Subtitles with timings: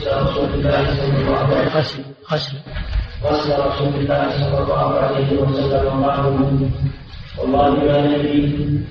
[0.00, 2.60] غسل رسول الله صلى الله عليه وسلم
[3.66, 6.70] رسول الله صلى الله عليه وسلم قال
[7.38, 8.42] والله ما ندري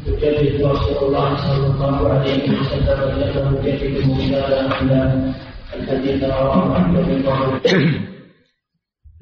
[0.08, 3.00] يجدد رسول الله صلى الله عليه وسلم
[3.38, 5.34] انه يجدد مثالا الا
[5.76, 7.08] الحديث رواه احمد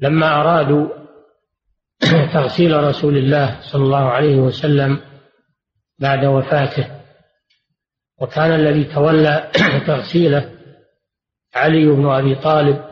[0.00, 0.88] لما أرادوا
[2.32, 5.00] تغسيل رسول الله صلى الله عليه وسلم
[5.98, 6.86] بعد وفاته
[8.20, 9.50] وكان الذي تولى
[9.86, 10.57] تغسيله
[11.54, 12.84] علي بن أبي طالب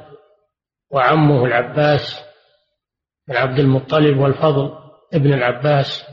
[0.90, 2.20] وعمه العباس
[3.28, 4.78] بن عبد المطلب والفضل
[5.14, 6.04] ابن العباس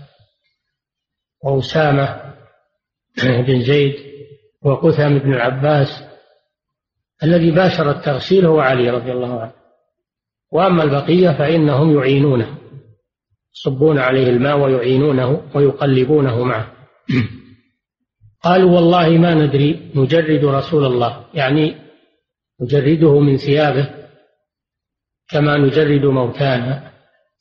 [1.43, 2.33] وأسامة
[3.23, 3.95] بن زيد
[4.61, 6.03] وقثم بن العباس
[7.23, 9.53] الذي باشر التغسيل هو علي رضي الله عنه.
[10.51, 12.57] وأما البقية فإنهم يعينونه
[13.55, 16.73] يصبون عليه الماء ويعينونه ويقلبونه معه.
[18.41, 21.82] قالوا والله ما ندري نجرد رسول الله يعني
[22.63, 23.89] نجرده من ثيابه
[25.29, 26.91] كما نجرد موتانا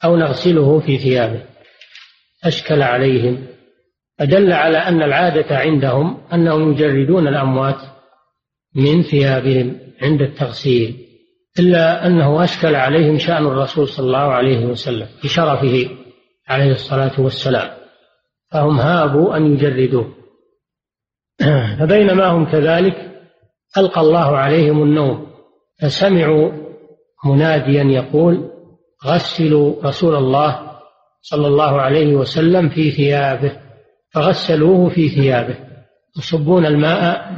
[0.05, 1.42] أو نغسله في ثيابه.
[2.45, 3.47] أشكل عليهم.
[4.19, 7.81] فدل على أن العادة عندهم أنهم يجردون الأموات
[8.75, 11.06] من ثيابهم عند التغسيل
[11.59, 15.89] إلا أنه أشكل عليهم شأن الرسول صلى الله عليه وسلم بشرفه
[16.48, 17.70] عليه الصلاة والسلام.
[18.53, 20.15] فهم هابوا أن يجردوه.
[21.78, 23.12] فبينما هم كذلك
[23.78, 25.33] ألقى الله عليهم النوم
[25.83, 26.53] فسمعوا
[27.25, 28.51] مناديا يقول
[29.06, 30.73] غسلوا رسول الله
[31.23, 33.62] صلى الله عليه وسلم في ثيابه.
[34.15, 35.56] فغسلوه في ثيابه
[36.19, 37.33] يصبون الماء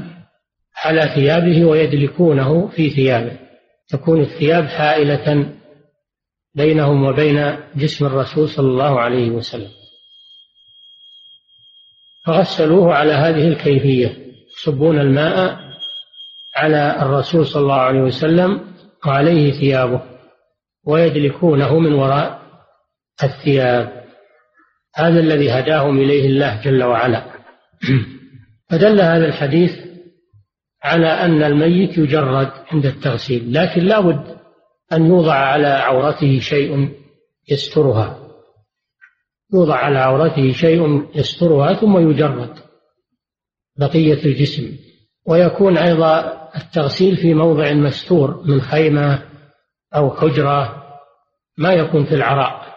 [0.85, 3.39] على ثيابه ويدلكونه في ثيابه
[3.89, 5.53] تكون الثياب حائلة
[6.55, 9.71] بينهم وبين جسم الرسول صلى الله عليه وسلم.
[12.27, 14.17] فغسلوه على هذه الكيفية
[14.57, 15.64] يصبون الماء
[16.57, 18.75] على الرسول صلى الله عليه وسلم
[19.07, 20.03] وعليه ثيابه
[20.85, 22.43] ويدلكونه من وراء
[23.23, 24.05] الثياب.
[24.95, 27.25] هذا الذي هداهم إليه الله جل وعلا.
[28.71, 29.85] فدل هذا الحديث
[30.83, 34.37] على أن الميت يجرد عند التغسيل لكن لا بد
[34.93, 36.89] أن يوضع على عورته شيء
[37.51, 38.21] يسترها.
[39.55, 42.59] يوضع على عورته شيء يسترها ثم يجرد
[43.77, 44.77] بقية الجسم.
[45.27, 49.23] ويكون أيضا التغسيل في موضع مستور من خيمة
[49.95, 50.85] أو حجرة
[51.59, 52.75] ما يكون في العراء.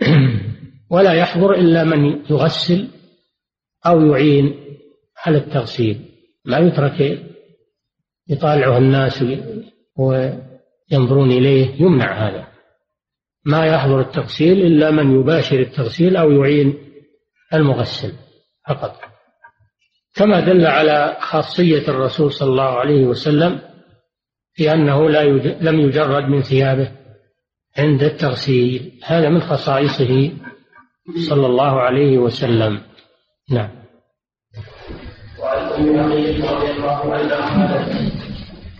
[0.90, 2.88] ولا يحضر إلا من يغسل
[3.86, 4.54] أو يعين
[5.26, 6.00] على التغسيل.
[6.44, 7.22] لا يترك
[8.28, 9.24] يطالعه الناس
[9.96, 12.48] وينظرون إليه يمنع هذا.
[13.44, 16.74] ما يحضر التغسيل إلا من يباشر التغسيل أو يعين
[17.54, 18.12] المغسل
[18.68, 18.97] فقط.
[20.14, 23.60] كما دل على خاصية الرسول صلى الله عليه وسلم
[24.54, 25.24] في أنه لا
[25.60, 26.92] لم يجرد من ثيابه
[27.78, 29.00] عند التغسيل.
[29.04, 30.30] هذا من خصائصه
[31.28, 32.82] صلى الله عليه وسلم.
[33.50, 33.70] نعم.
[35.38, 37.88] وعن أم رضي الله عنها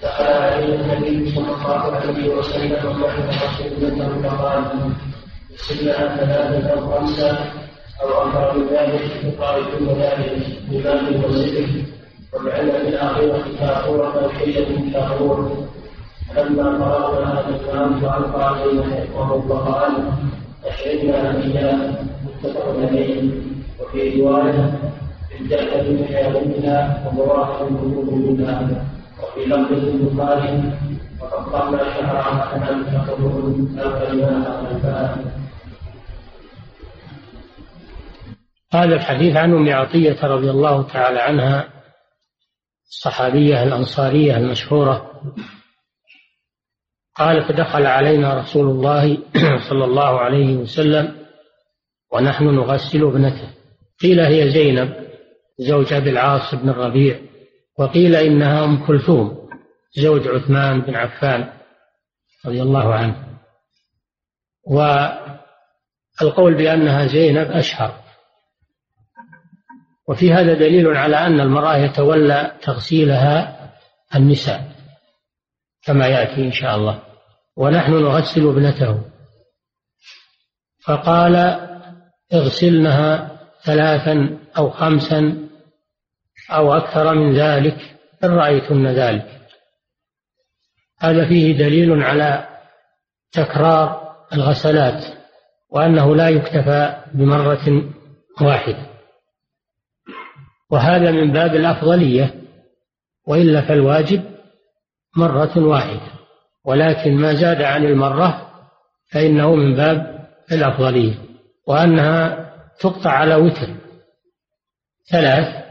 [0.03, 3.39] دخل عليه النبي صلى الله عليه وسلم وحده
[3.79, 4.65] رسول فقال
[5.55, 7.39] بسم الله ثلاثة أو خمسه
[8.03, 11.67] أو أكثر من ذلك يقال كل ذلك بماء وسدر
[12.33, 15.67] والعلم بالاخره كافوره وحيله كافور
[16.35, 19.05] فلما فرغنا هذا الكلام فالقى علينا
[19.49, 19.93] وقال
[20.67, 21.79] أشهدنا إياه
[22.25, 23.31] متفق عليه
[23.81, 24.79] وفي رواية
[25.41, 28.85] الجنة من حياتنا ومراحل القلوب منها
[29.23, 30.73] وفي لفظ البخاري
[31.21, 35.19] وقطعنا شعرها أن تخرج أغفلناها الفاء
[38.73, 41.69] هذا الحديث عن أم عطية رضي الله تعالى عنها
[42.89, 45.23] الصحابية الأنصارية المشهورة.
[47.15, 49.19] قالت دخل علينا رسول الله
[49.71, 51.27] صلى الله عليه وسلم
[52.13, 53.55] ونحن نغسل ابنته.
[54.01, 55.09] قيل هي زينب
[55.59, 57.21] زوج ابي العاص بن الربيع.
[57.79, 59.49] وقيل إنها أم كلثوم
[59.97, 61.53] زوج عثمان بن عفان
[62.47, 63.39] رضي الله عنه.
[64.67, 68.08] والقول بأنها زينب أشهر.
[70.09, 73.59] وفي هذا دليل على أن المرأة يتولى تغسيلها
[74.15, 74.73] النساء
[75.83, 77.03] كما يأتي إن شاء الله.
[77.57, 79.01] ونحن نغسل ابنته.
[80.85, 81.37] فقال
[82.33, 85.49] اغسلنها ثلاثا أو خمسا
[86.51, 89.41] أو أكثر من ذلك إن رأيتن ذلك.
[91.01, 92.49] هذا فيه دليل على
[93.33, 95.05] تكرار الغسلات
[95.71, 97.93] وأنه لا يكتفى بمرة
[98.41, 98.98] واحدة.
[100.71, 102.35] وهذا من باب الأفضلية
[103.27, 104.23] وإلا فالواجب
[105.17, 106.13] مرة واحدة
[106.65, 108.51] ولكن ما زاد عن المرة
[109.07, 111.15] فإنه من باب الأفضلية
[111.67, 112.49] وأنها
[112.81, 113.75] تقطع على وتر
[115.11, 115.65] ثلاث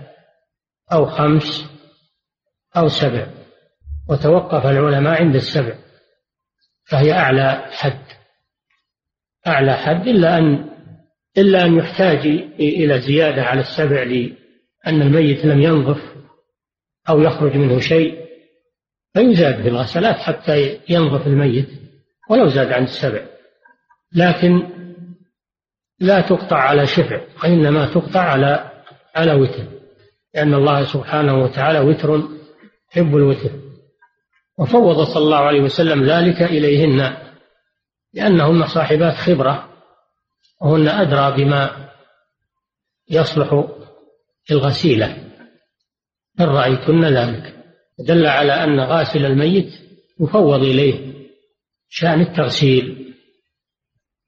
[0.92, 1.66] أو خمس
[2.78, 3.28] أو سبع
[4.10, 5.76] وتوقف العلماء عند السبع
[6.86, 8.06] فهي أعلى حد
[9.48, 10.70] أعلى حد إلا أن
[11.38, 12.28] إلا أن يحتاج
[12.60, 14.04] إلى زيادة على السبع
[14.88, 16.16] لأن الميت لم ينظف
[17.10, 18.28] أو يخرج منه شيء
[19.14, 21.70] فيزاد في الغسلات حتى ينظف الميت
[22.30, 23.22] ولو زاد عن السبع.
[24.16, 24.70] لكن
[26.00, 28.72] لا تقطع على شفع وإنما تقطع على
[29.16, 29.64] على وتر
[30.34, 32.24] لأن الله سبحانه وتعالى وتر
[32.92, 33.52] يحب الوتر.
[34.58, 37.18] وفوض صلى الله عليه وسلم ذلك إليهن
[38.14, 39.70] لأنهن صاحبات خبرة
[40.62, 41.90] وهن أدرى بما
[43.10, 43.77] يصلح
[44.52, 45.18] الغسيلة.
[46.40, 47.54] إن رأيتن ذلك.
[48.00, 49.74] دل على أن غاسل الميت
[50.22, 51.14] يفوض إليه
[51.90, 53.14] شأن التغسيل.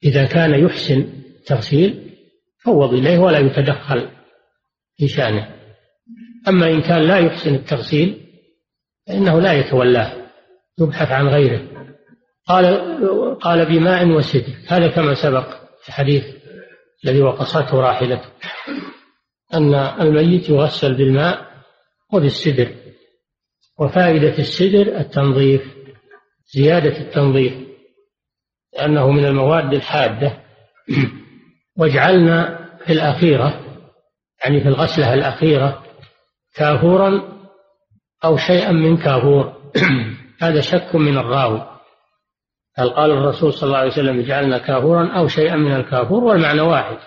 [0.04, 1.00] إذا كان يحسن
[1.40, 2.10] التغسيل
[2.64, 4.10] فوض إليه ولا يتدخل
[4.98, 5.56] في شأنه.
[6.48, 8.26] أما إن كان لا يحسن التغسيل
[9.08, 10.14] فإنه لا يتولاه
[10.80, 11.62] يبحث عن غيره.
[12.48, 12.66] قال
[13.40, 15.50] قال بماء وسدر هذا كما سبق
[15.82, 16.24] في الحديث
[17.06, 18.30] الذي وقصته راحلته.
[19.54, 21.50] أن الميت يغسل بالماء
[22.14, 22.76] وبالسدر
[23.80, 25.76] وفائدة السدر التنظيف
[26.54, 27.54] زيادة التنظيف
[28.74, 30.34] لأنه من المواد الحادة.
[31.78, 33.60] واجعلنا في الأخيرة
[34.44, 35.84] يعني في الغسلة الأخيرة
[36.56, 37.40] كافورا
[38.24, 39.54] أو شيئا من كافور.
[40.42, 41.80] هذا شك من الراوي.
[42.76, 46.98] هل قال الرسول صلى الله عليه وسلم اجعلنا كافورا أو شيئا من الكافور؟ والمعنى واحد.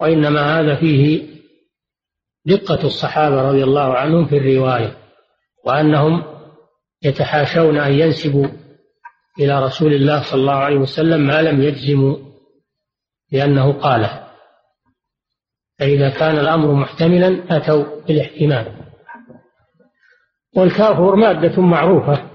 [0.00, 1.37] وإنما هذا فيه
[2.48, 4.96] دقة الصحابة رضي الله عنهم في الرواية
[5.64, 6.24] وأنهم
[7.02, 8.46] يتحاشون أن ينسبوا
[9.38, 12.16] إلى رسول الله صلى الله عليه وسلم ما لم يجزموا
[13.32, 14.28] بأنه قاله.
[15.78, 18.74] فإذا كان الأمر محتملا أتوا بالاحتمال.
[20.56, 22.30] والكافور مادة معروفة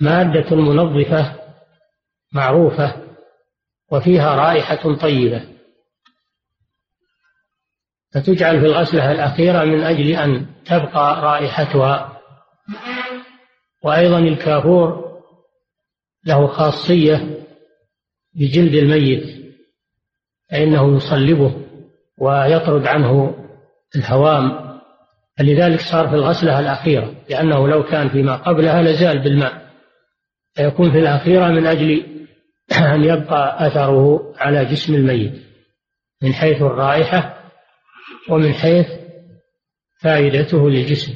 [0.00, 1.34] مادة منظفة
[2.32, 2.94] معروفة
[3.92, 5.57] وفيها رائحة طيبة.
[8.14, 12.20] فتجعل في الغسلة الأخيرة من أجل أن تبقى رائحتها.
[13.82, 15.08] وأيضا الكافور
[16.26, 17.44] له خاصية
[18.34, 19.24] بجلد الميت
[20.50, 21.54] فإنه يصلبه
[22.18, 23.34] ويطرد عنه
[23.96, 24.68] الهوام.
[25.38, 29.68] فلذلك صار في الغسلة الأخيرة لأنه لو كان فيما قبلها لزال بالماء.
[30.54, 32.06] فيكون في الأخيرة من أجل
[32.72, 35.42] أن يبقى أثره على جسم الميت
[36.22, 37.37] من حيث الرائحة
[38.30, 38.86] ومن حيث
[40.00, 41.14] فائدته للجسم.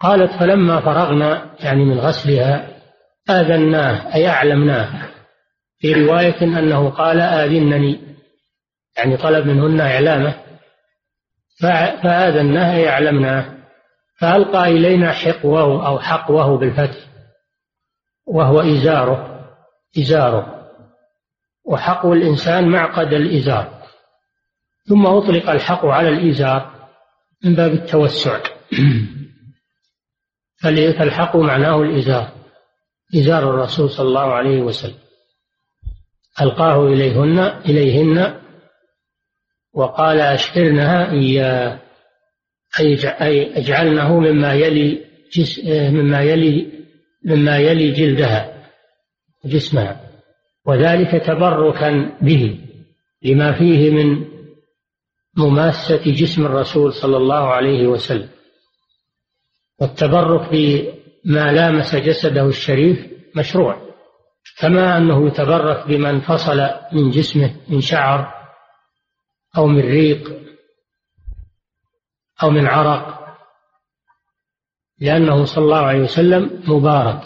[0.00, 2.68] قالت فلما فرغنا يعني من غسلها
[3.30, 5.08] آذناه أي أعلمناه.
[5.78, 8.00] في رواية أنه قال آذنني.
[8.96, 10.34] يعني طلب منهن إعلامه.
[12.02, 13.44] فآذناه أي أعلمناه.
[14.18, 16.98] فألقى إلينا حقوه أو حقوه بالفتح
[18.26, 19.48] وهو إزاره
[19.98, 20.68] إزاره.
[21.64, 23.81] وحقو الإنسان معقد الإزار.
[24.88, 26.88] ثم أطلق الحق على الإزار
[27.44, 28.40] من باب التوسع.
[30.62, 32.32] فالحق معناه الإزار
[33.14, 34.98] إزار الرسول صلى الله عليه وسلم.
[36.40, 38.40] ألقاه إليهن إليهن
[39.74, 41.78] وقال أشعرنها إياه
[42.80, 46.68] أي اجعلنه مما يلي جس مما يلي
[47.24, 48.68] مما يلي جلدها
[49.44, 50.00] جسمها
[50.66, 52.58] وذلك تبركا به
[53.22, 54.31] لما فيه من
[55.36, 58.28] مماسة جسم الرسول صلى الله عليه وسلم
[59.80, 63.92] والتبرك بما لامس جسده الشريف مشروع
[64.58, 68.34] كما أنه يتبرك بما انفصل من جسمه من شعر
[69.56, 70.42] أو من ريق
[72.42, 73.22] أو من عرق
[75.00, 77.22] لأنه صلى الله عليه وسلم مبارك.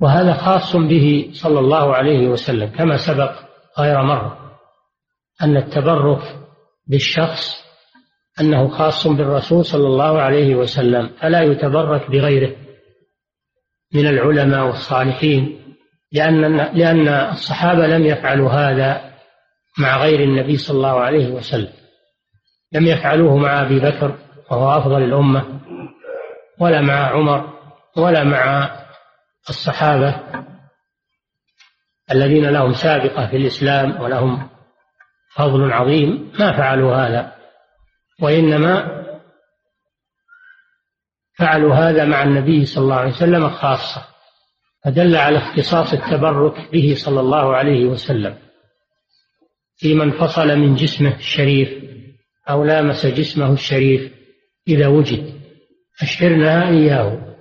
[0.00, 3.32] وهذا خاص به صلى الله عليه وسلم كما سبق
[3.78, 4.45] غير مرة.
[5.42, 6.38] أن التبرك
[6.86, 7.66] بالشخص
[8.40, 12.56] أنه خاص بالرسول صلى الله عليه وسلم فلا يتبرك بغيره
[13.94, 15.62] من العلماء والصالحين
[16.12, 19.14] لأن لأن الصحابة لم يفعلوا هذا
[19.78, 21.72] مع غير النبي صلى الله عليه وسلم.
[22.72, 24.18] لم يفعلوه مع أبي بكر
[24.50, 25.60] وهو أفضل الأمة
[26.60, 27.52] ولا مع عمر
[27.96, 28.70] ولا مع
[29.48, 30.20] الصحابة
[32.10, 34.48] الذين لهم سابقة في الإسلام ولهم
[35.36, 37.32] فضل عظيم ما فعلوا هذا.
[38.22, 38.96] وإنما
[41.38, 44.04] فعلوا هذا مع النبي صلى الله عليه وسلم خاصة
[44.84, 48.38] فدل على اختصاص التبرك به صلى الله عليه وسلم.
[49.76, 51.84] في من فصل من جسمه الشريف
[52.50, 54.12] أو لامس جسمه الشريف
[54.68, 55.40] إذا وجد
[56.02, 57.36] أشعرنا إياه.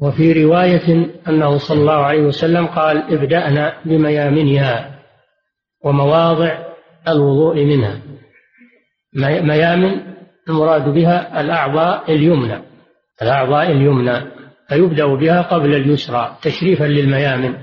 [0.00, 4.91] وفي رواية أنه صلى الله عليه وسلم قال ابدأنا بميامنها.
[5.84, 6.58] ومواضع
[7.08, 8.00] الوضوء منها.
[9.42, 10.00] ميامن
[10.48, 12.62] المراد بها الأعضاء اليمنى.
[13.22, 14.32] الأعضاء اليمنى.
[14.68, 17.54] فيبدأ بها قبل اليسرى تشريفا للميامن.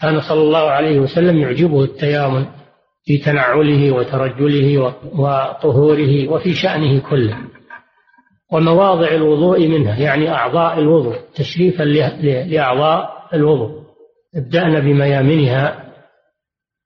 [0.00, 2.46] كان صلى الله عليه وسلم يعجبه التيامن
[3.04, 7.36] في تنعله وترجله وطهوره وفي شأنه كله.
[8.52, 13.82] ومواضع الوضوء منها يعني أعضاء الوضوء تشريفا لأعضاء الوضوء.
[14.36, 15.91] ابدأنا بميامنها.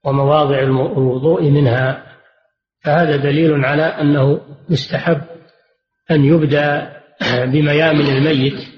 [0.06, 2.02] ومواضع الوضوء منها
[2.80, 5.22] فهذا دليل على أنه يستحب
[6.10, 6.92] أن يبدأ
[7.44, 8.68] بميامن الميت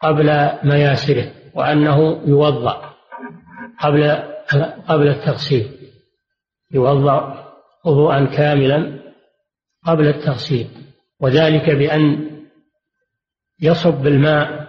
[0.00, 2.94] قبل مياسره وأنه يوضأ
[3.80, 4.22] قبل
[4.88, 5.68] قبل التغسيل.
[6.70, 7.48] يوضأ
[7.84, 9.02] وضوءا كاملا
[9.86, 10.68] قبل التغسيل.
[11.20, 12.30] وذلك بأن
[13.60, 14.68] يصب الماء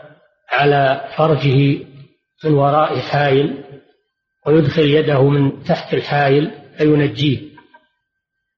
[0.51, 1.85] على فرجه
[2.43, 3.63] من وراء حائل
[4.47, 7.53] ويدخل يده من تحت الحائل فينجيه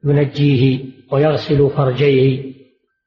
[0.06, 2.54] ينجيه ويغسل فرجيه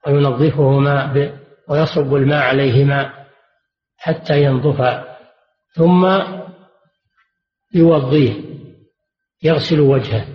[0.06, 1.32] وينظفهما
[1.68, 3.12] ويصب الماء عليهما
[3.97, 5.16] حتى ينظفا
[5.75, 6.23] ثم
[7.75, 8.32] يوضيه
[9.42, 10.26] يغسل وجهه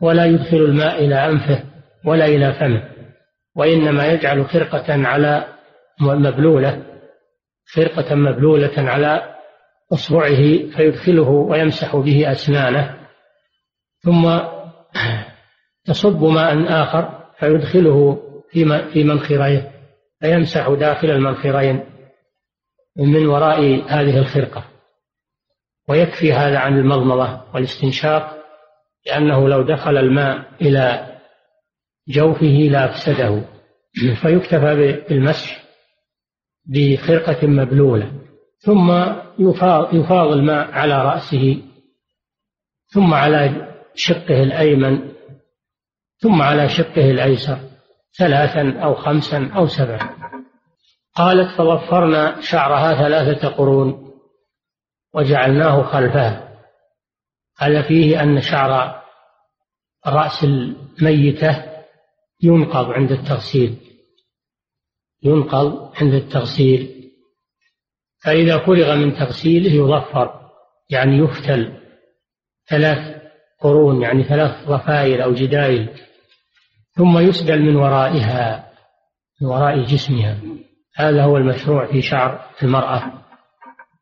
[0.00, 1.64] ولا يدخل الماء إلى أنفه
[2.04, 2.88] ولا إلى فمه
[3.56, 5.46] وإنما يجعل خرقة على
[6.00, 6.82] مبلولة
[7.74, 9.31] خرقة مبلولة على
[9.92, 13.08] إصبعه فيدخله ويمسح به أسنانه
[13.98, 14.40] ثم
[15.88, 18.22] يصب ماء آخر فيدخله
[18.92, 19.72] في منخريه
[20.20, 21.84] فيمسح داخل المنخرين
[22.96, 24.64] من وراء هذه الخرقة
[25.88, 28.42] ويكفي هذا عن المضمضة والاستنشاق
[29.06, 31.16] لأنه لو دخل الماء إلى
[32.08, 33.42] جوفه لأفسده
[34.22, 35.62] فيكتفى بالمسح
[36.66, 38.12] بخرقة مبلولة.
[38.64, 38.90] ثم
[39.38, 41.62] يفاض, الماء على رأسه
[42.86, 45.12] ثم على شقه الأيمن
[46.18, 47.58] ثم على شقه الأيسر
[48.18, 50.22] ثلاثا أو خمسا أو سبعا.
[51.14, 54.12] قالت فضفرنا شعرها ثلاثة قرون
[55.14, 56.58] وجعلناه خلفها
[57.58, 59.02] هذا فيه أن شعر
[60.06, 61.64] رأس الميتة
[62.42, 63.76] ينقض عند التغسيل
[65.22, 66.91] ينقض عند التغسيل
[68.22, 70.50] فإذا فرغ من تغسيله يظفر
[70.90, 71.72] يعني يفتل.
[72.68, 73.22] ثلاث
[73.60, 75.88] قرون يعني ثلاث ضفائر أو جدايل.
[76.92, 78.72] ثم يسدل من ورائها
[79.40, 80.38] من وراء جسمها.
[80.96, 83.12] هذا هو المشروع في شعر المرأة.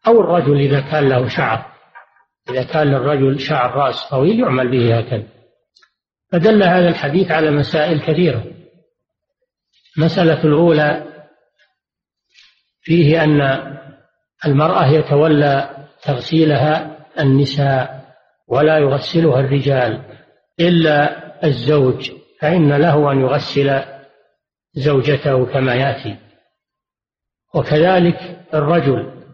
[0.06, 1.66] أو الرجل إذا كان له شعر.
[2.50, 5.26] إذا كان للرجل شعر رأس طويل يعمل به هكذا.
[6.32, 8.44] فدل هذا الحديث على مسائل كثيرة.
[9.98, 11.06] المسألة الأولى
[12.82, 13.40] فيه أن
[14.46, 18.00] المرأة يتولى تغسيلها النساء
[18.48, 20.02] ولا يغسلها الرجال
[20.60, 23.82] إلا الزوج فإن له أن يغسل
[24.74, 26.16] زوجته كما يأتي.
[27.54, 29.24] وكذلك الرجل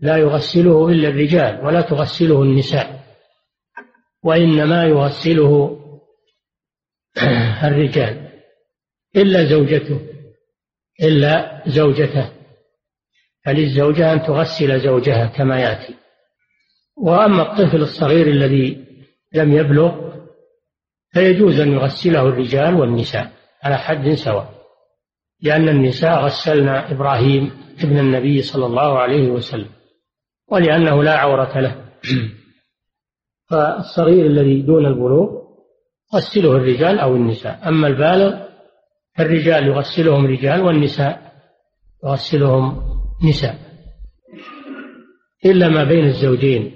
[0.00, 3.00] لا يغسله إلا الرجال ولا تغسله النساء
[4.22, 5.82] وإنما يغسله
[7.68, 8.28] الرجال
[9.16, 10.00] إلا زوجته
[11.02, 12.35] إلا زوجته.
[13.46, 15.94] فللزوجة أن تغسل زوجها كما يأتي.
[16.96, 18.84] وأما الطفل الصغير الذي
[19.34, 19.94] لم يبلغ
[21.12, 23.30] فيجوز أن يغسله الرجال والنساء
[23.62, 24.50] على حد سواء.
[25.42, 27.50] لأن النساء غسلنا إبراهيم
[27.82, 29.70] ابن النبي صلى الله عليه وسلم
[30.48, 31.84] ولأنه لا عورة له.
[33.50, 35.46] فالصغير الذي دون البلوغ
[36.14, 37.68] يغسله الرجال أو النساء.
[37.68, 38.46] أما البالغ
[39.16, 41.32] فالرجال يغسلهم رجال والنساء
[42.04, 43.66] يغسلهم نساء
[45.44, 46.72] إلا ما بين الزوجين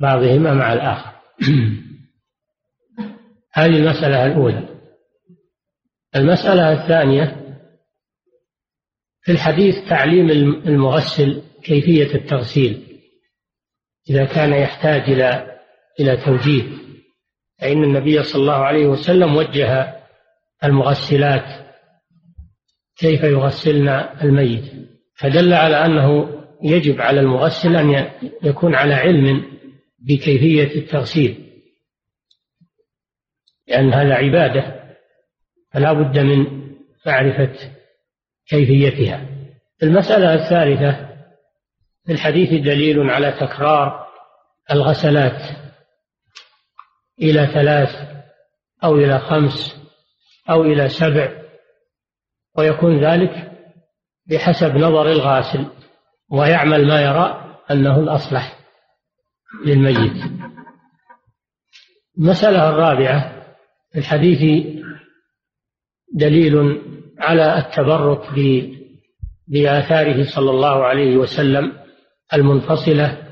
[0.00, 1.12] بعضهما مع الآخر.
[3.54, 4.68] هذه المسألة الأولى.
[6.16, 7.56] المسألة الثانية
[9.22, 10.30] في الحديث تعليم
[10.66, 13.00] المغسل كيفية التغسيل.
[14.10, 15.58] إذا كان يحتاج إلى
[16.00, 16.62] إلى توجيه
[17.58, 20.02] فإن النبي صلى الله عليه وسلم وجه
[20.64, 21.44] المغسلات
[22.96, 23.88] كيف يغسلن
[24.22, 24.72] الميت.
[25.14, 28.10] فدل على أنه يجب على المغسل أن
[28.42, 29.58] يكون على علم
[29.98, 31.52] بكيفية التغسيل
[33.68, 34.82] لأن هذا عبادة
[35.72, 36.62] فلا بد من
[37.06, 37.52] معرفة
[38.46, 39.28] كيفيتها.
[39.82, 41.08] المسألة الثالثة
[42.06, 44.06] في الحديث دليل على تكرار
[44.70, 45.42] الغسلات
[47.22, 47.90] إلى ثلاث
[48.84, 49.76] أو إلى خمس
[50.50, 51.42] أو إلى سبع
[52.58, 53.51] ويكون ذلك
[54.26, 55.66] بحسب نظر الغاسل
[56.30, 58.58] ويعمل ما يرى أنه الأصلح
[59.64, 60.22] للميت.
[62.18, 63.42] المسألة الرابعة
[63.92, 64.66] في الحديث
[66.14, 66.82] دليل
[67.18, 68.28] على التبرك
[69.48, 71.72] بآثاره صلى الله عليه وسلم
[72.34, 73.22] المنفصلة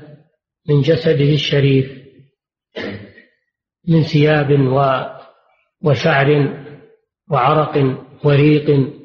[0.69, 2.01] من جسده الشريف
[3.87, 4.51] من ثياب
[5.81, 6.57] وشعر
[7.31, 9.00] وعرق وريق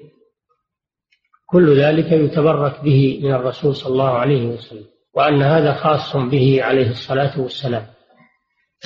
[1.46, 6.90] كل ذلك يتبرك به من الرسول صلى الله عليه وسلم وأن هذا خاص به عليه
[6.90, 7.86] الصلاة والسلام.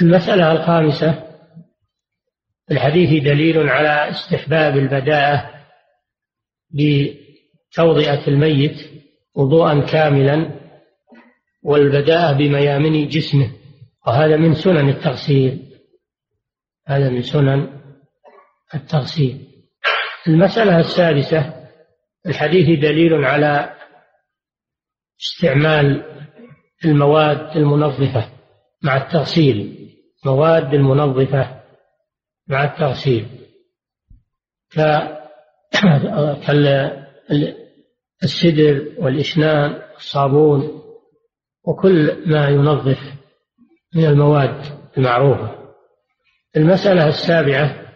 [0.03, 1.13] المسألة الخامسة
[2.67, 5.51] في الحديث دليل على استحباب البداءة
[6.71, 8.91] بتوضئة الميت
[9.35, 10.61] وضوءا كاملا
[11.63, 13.51] والبداءة بميامن جسمه.
[14.07, 15.77] وهذا من سنن التغسيل.
[16.87, 17.81] هذا من سنن
[18.75, 19.47] التغسيل.
[20.29, 21.60] المسألة السادسة
[22.27, 23.77] الحديث دليل على
[25.21, 26.05] استعمال
[26.85, 28.33] المواد المنظفة
[28.83, 29.77] مع التغسيل.
[30.27, 31.63] مواد المنظفة
[32.49, 33.27] مع التغسيل.
[38.21, 40.83] كالسدر والإشنان الصابون
[41.65, 42.99] وكل ما ينظف
[43.95, 45.75] من المواد المعروفة.
[46.57, 47.91] المسألة السابعة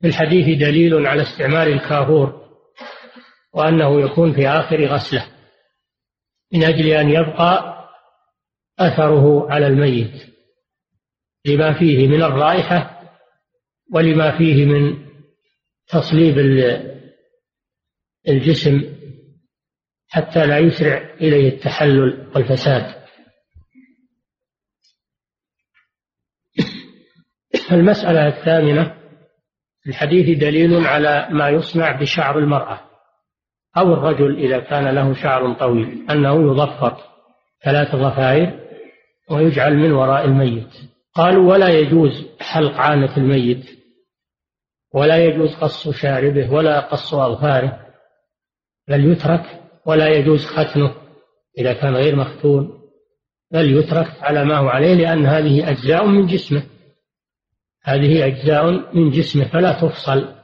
[0.00, 2.41] في الحديث دليل على استعمال الكافور.
[3.52, 5.26] وأنه يكون في آخر غسلة
[6.52, 7.72] من أجل أن يبقى
[8.78, 10.32] أثره على الميت
[11.46, 13.02] لما فيه من الرائحة
[13.92, 15.06] ولما فيه من
[15.86, 16.38] تصليب
[18.28, 18.82] الجسم
[20.08, 23.02] حتى لا يسرع إليه التحلل والفساد.
[27.72, 28.96] المسألة الثامنة
[29.86, 32.91] الحديث دليل على ما يصنع بشعر المرأة.
[33.76, 36.96] أو الرجل إذا كان له شعر طويل أنه يضفر
[37.64, 38.60] ثلاث ضفائر
[39.30, 40.70] ويجعل من وراء الميت.
[41.14, 43.82] قالوا ولا يجوز حلق عانة الميت
[44.94, 47.86] ولا يجوز قص شاربه ولا قص أظفاره
[48.88, 50.94] بل يترك ولا يجوز ختنه
[51.58, 52.82] إذا كان غير مختون
[53.50, 56.62] بل يترك على ما هو عليه لأن هذه أجزاء من جسمه.
[57.84, 60.34] هذه أجزاء من جسمه فلا تفصل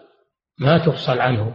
[0.59, 1.55] ما تفصل عنه.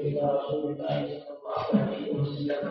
[0.00, 2.70] إلى رسول الله صلى الله عليه وسلم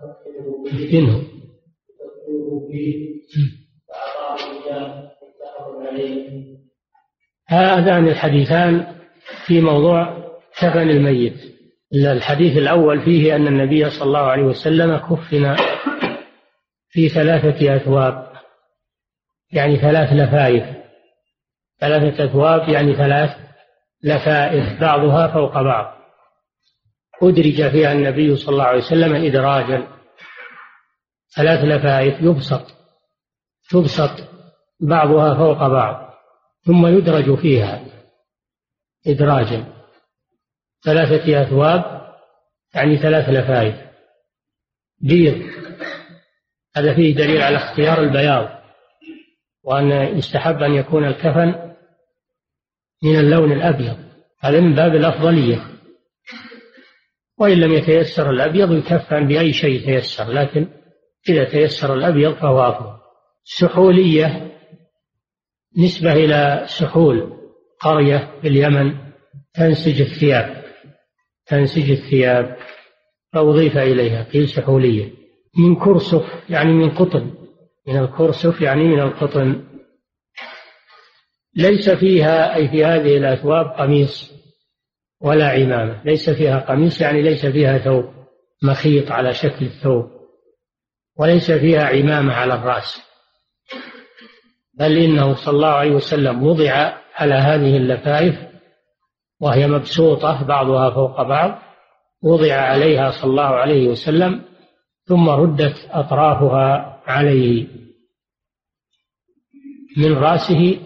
[0.00, 1.22] فأكله فيه منه
[2.70, 3.12] فيه
[3.88, 6.42] فأعطاه عليه
[7.48, 8.86] هذان الحديثان
[9.46, 10.22] في موضوع
[10.60, 11.34] كفن الميت.
[11.94, 15.56] الحديث الأول فيه أن النبي صلى الله عليه وسلم كفن
[16.88, 18.31] في ثلاثة أثواب.
[19.52, 20.82] يعني ثلاث لفائف.
[21.80, 23.36] ثلاثة أثواب يعني ثلاث
[24.02, 26.02] لفائف بعضها فوق بعض.
[27.22, 29.88] أدرج فيها النبي صلى الله عليه وسلم إدراجا.
[31.36, 32.66] ثلاث لفائف يبسط.
[33.70, 34.28] تبسط
[34.80, 36.14] بعضها فوق بعض.
[36.66, 37.84] ثم يدرج فيها
[39.06, 39.64] إدراجا.
[40.84, 42.02] ثلاثة أثواب
[42.74, 43.74] يعني ثلاث لفائف.
[45.00, 45.42] بيض
[46.76, 48.61] هذا فيه دليل على اختيار البياض.
[49.64, 51.74] وأن يستحب أن يكون الكفن
[53.02, 53.96] من اللون الأبيض.
[54.40, 55.66] هذا من باب الأفضلية.
[57.38, 60.68] وإن لم يتيسر الأبيض يكفن بأي شيء تيسر لكن
[61.28, 62.92] إذا تيسر الأبيض فهو أفضل.
[63.44, 64.52] السحولية
[65.78, 67.32] نسبة إلى سحول
[67.80, 68.94] قرية في اليمن
[69.54, 70.64] تنسج الثياب
[71.46, 72.56] تنسج الثياب
[73.32, 75.10] فأضيف إليها قيل سحولية.
[75.58, 77.41] من كرسف يعني من قطن.
[77.88, 79.64] من الكرسف يعني من القطن.
[81.56, 84.32] ليس فيها أي في هذه الأثواب قميص
[85.20, 86.02] ولا عمامة.
[86.04, 88.04] ليس فيها قميص يعني ليس فيها ثوب
[88.62, 90.10] مخيط على شكل الثوب.
[91.16, 93.02] وليس فيها عمامة على الرأس.
[94.74, 98.52] بل إنه صلى الله عليه وسلم وضع على هذه اللفائف
[99.40, 101.58] وهي مبسوطة بعضها فوق بعض
[102.22, 104.42] وضع عليها صلى الله عليه وسلم
[105.04, 107.66] ثم ردت أطرافها عليه
[109.96, 110.78] من رأسه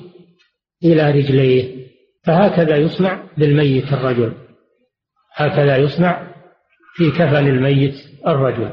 [0.85, 1.87] إلى رجليه
[2.25, 4.33] فهكذا يصنع بالميت الرجل.
[5.35, 6.35] هكذا يصنع
[6.95, 7.95] في كفن الميت
[8.27, 8.71] الرجل.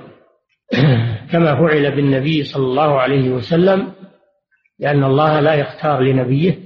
[1.32, 3.94] كما فعل بالنبي صلى الله عليه وسلم
[4.80, 6.60] لأن الله لا يختار لنبيه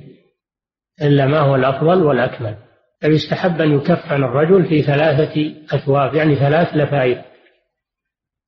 [1.01, 2.55] إلا ما هو الأفضل والأكمل.
[3.01, 7.17] فيستحب أن يكفن الرجل في ثلاثة أثواب يعني ثلاث لفائف.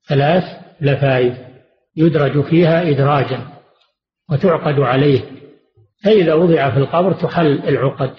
[0.09, 0.43] ثلاث
[0.81, 1.48] لفائف.
[1.99, 3.47] يدرج فيها إدراجا
[4.31, 5.21] وتعقد عليه
[6.03, 8.13] فإذا وضع في القبر تحل العقد.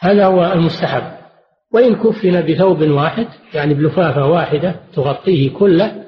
[0.00, 1.02] هذا هو المستحب.
[1.72, 6.04] وإن كفن بثوب واحد يعني بلفافة واحدة تغطيه كله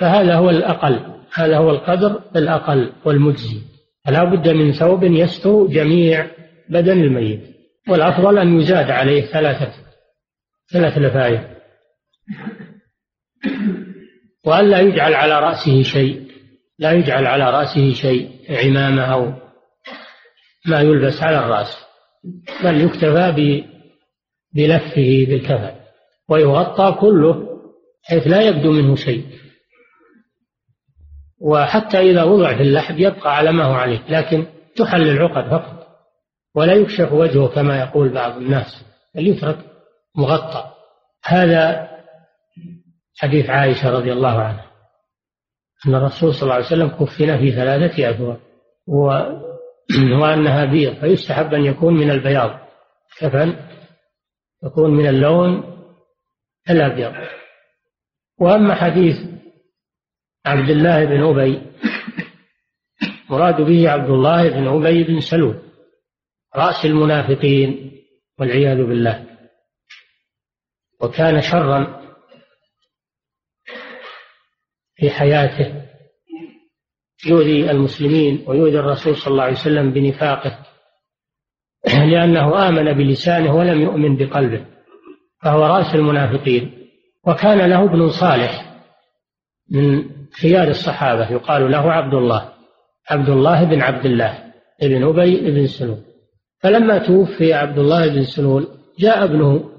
[0.00, 1.00] فهذا هو الأقل.
[1.34, 3.60] هذا هو القدر الأقل والمجزي.
[4.04, 6.26] فلا بد من ثوب يستر جميع
[6.68, 7.54] بدن الميت.
[7.88, 9.72] والأفضل أن يزاد عليه ثلاثة
[10.72, 11.40] ثلاث لفائف
[14.46, 16.24] وأن لا يجعل على رأسه شيء
[16.78, 19.32] لا يجعل على رأسه شيء عمامة أو
[20.66, 21.84] ما يلبس على الرأس
[22.64, 23.64] بل يكتفى
[24.54, 25.74] بلفه بالكفن
[26.28, 27.48] ويغطى كله
[28.02, 29.24] حيث لا يبدو منه شيء.
[31.40, 35.86] وحتى إذا وضع في اللحد يبقى على ما هو عليه لكن تحل العقد فقط
[36.54, 39.58] ولا يكشف وجهه كما يقول بعض الناس بل يترك
[40.16, 40.70] مغطى.
[41.24, 41.93] هذا
[43.16, 44.70] حديث عائشة رضي الله عنها
[45.86, 48.40] أن الرسول صلى الله عليه وسلم كفن في ثلاثة أثواب.
[50.20, 52.60] وأنها بيض فيستحب أن يكون من البياض
[53.18, 53.56] كفن
[54.64, 55.74] يكون من اللون
[56.70, 57.12] الأبيض
[58.38, 59.16] وأما حديث
[60.46, 61.62] عبد الله بن أبي
[63.30, 65.62] مراد به عبد الله بن أبي بن سلول
[66.56, 67.92] رأس المنافقين
[68.38, 69.26] والعياذ بالله
[71.00, 72.03] وكان شرا
[74.96, 75.84] في حياته
[77.26, 80.58] يؤذي المسلمين ويؤذي الرسول صلى الله عليه وسلم بنفاقه
[82.10, 84.66] لأنه آمن بلسانه ولم يؤمن بقلبه
[85.42, 86.88] فهو رأس المنافقين.
[87.26, 88.80] وكان له ابن صالح
[89.70, 92.52] من خيار الصحابة يقال له عبد الله
[93.10, 94.52] عبد الله بن عبد الله
[94.82, 96.02] بن أبي بن سلول.
[96.58, 99.70] فلما توفي عبد الله بن سلول جاء ابنه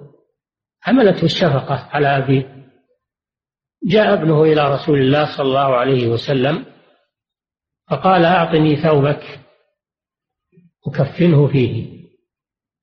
[0.81, 2.64] حملته الشفقة على أبيه.
[3.85, 6.65] جاء ابنه إلى رسول الله صلى الله عليه وسلم
[7.89, 9.39] فقال أعطني ثوبك
[10.87, 11.95] أكفنه فيه.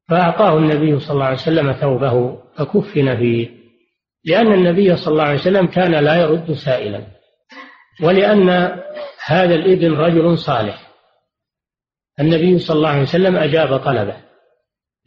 [0.09, 3.51] فأعطاه النبي صلى الله عليه وسلم ثوبه فكفن فيه.
[4.25, 7.07] لأن النبي صلى الله عليه وسلم كان لا يرد سائلا.
[8.03, 8.49] ولأن
[9.25, 10.93] هذا الابن رجل صالح.
[12.21, 14.17] النبي صلى الله عليه وسلم أجاب طلبه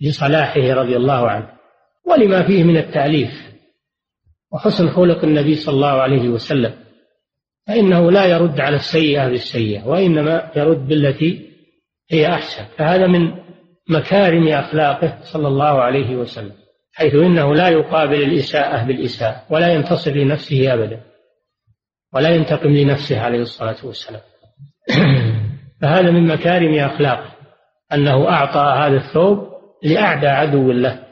[0.02, 1.50] لصلاحه رضي الله عنه.
[2.06, 3.45] ولما فيه من التأليف.
[4.56, 6.74] وحسن خلق النبي صلى الله عليه وسلم.
[7.68, 11.50] فإنه لا يرد على السيئة بالسيئة وإنما يرد بالتي
[12.12, 12.64] هي أحسن.
[12.78, 13.32] فهذا من
[13.90, 16.66] مكارم أخلاقه صلى الله عليه وسلم
[16.96, 21.02] حيث إنه لا يقابل الإساءة بالإساءة ولا ينتصر لنفسه أبدا
[22.14, 24.22] ولا ينتقم لنفسه عليه الصلاة والسلام.
[25.82, 27.32] فهذا من مكارم أخلاقه
[27.94, 29.50] أنه أعطى هذا الثوب
[29.84, 31.05] لأعدى عدو له.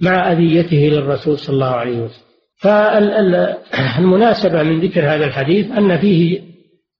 [0.00, 2.24] مع أذيته للرسول صلى الله عليه وسلم.
[2.56, 6.40] فالمناسبة من ذكر هذا الحديث أن فيه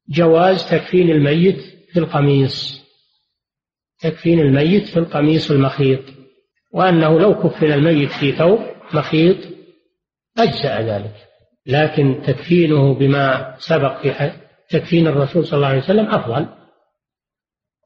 [0.08, 1.60] جواز تكفين الميت
[1.92, 2.80] في القميص
[4.00, 6.00] تكفين الميت في القميص المخيط
[6.72, 8.58] وأنه لو كفن الميت في ثوب
[8.94, 9.36] مخيط
[10.38, 11.14] أجزأ ذلك.
[11.66, 14.32] لكن تكفينه بما سبق في
[14.70, 16.46] تكفين الرسول صلى الله عليه وسلم أفضل.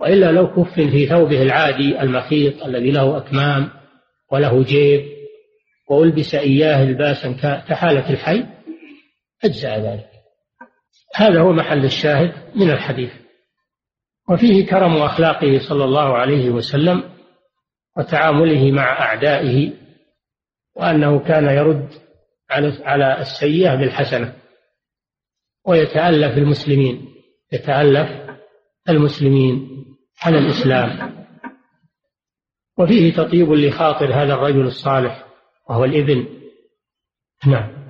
[0.00, 3.68] وإلا لو كفن في ثوبه العادي المخيط الذي له أكمام
[4.34, 5.04] وله جيب
[5.90, 7.32] وألبس إياه لباسا
[7.68, 8.46] كحالة الحي
[9.44, 10.10] أجزأ ذلك.
[11.14, 13.12] هذا هو محل الشاهد من الحديث.
[14.30, 17.10] وفيه كرم أخلاقه صلى الله عليه وسلم
[17.96, 19.72] وتعامله مع أعدائه
[20.76, 21.88] وأنه كان يرد
[22.84, 24.36] على السيئة بالحسنة.
[25.66, 27.14] ويتألف المسلمين
[27.52, 28.08] يتألف
[28.88, 29.68] المسلمين
[30.22, 31.23] على الإسلام.
[32.78, 35.26] وفيه تطيب لخاطر هذا الرجل الصالح
[35.70, 36.26] وهو الإبن.
[37.46, 37.84] نعم.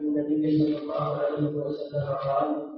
[0.00, 2.74] النبي صلى الله عليه وسلم قال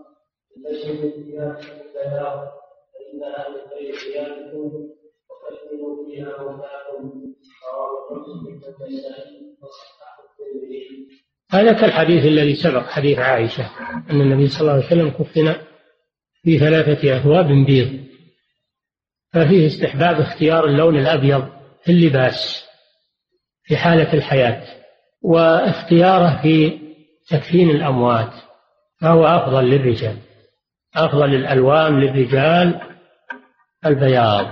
[2.94, 4.88] فانها من خير ثيابكم
[5.50, 6.22] الترمذي
[11.50, 13.70] هذا كالحديث الذي سبق حديث عائشة
[14.10, 15.54] أن النبي صلى الله عليه وسلم كفن
[16.46, 18.06] في ثلاثة أثواب بيض
[19.32, 21.48] ففيه استحباب اختيار اللون الأبيض
[21.84, 22.64] في اللباس
[23.64, 24.62] في حالة الحياة
[25.22, 26.78] واختياره في
[27.28, 28.32] تكفين الأموات
[29.00, 30.16] فهو أفضل للرجال
[30.96, 32.80] أفضل الألوان للرجال
[33.86, 34.46] البياض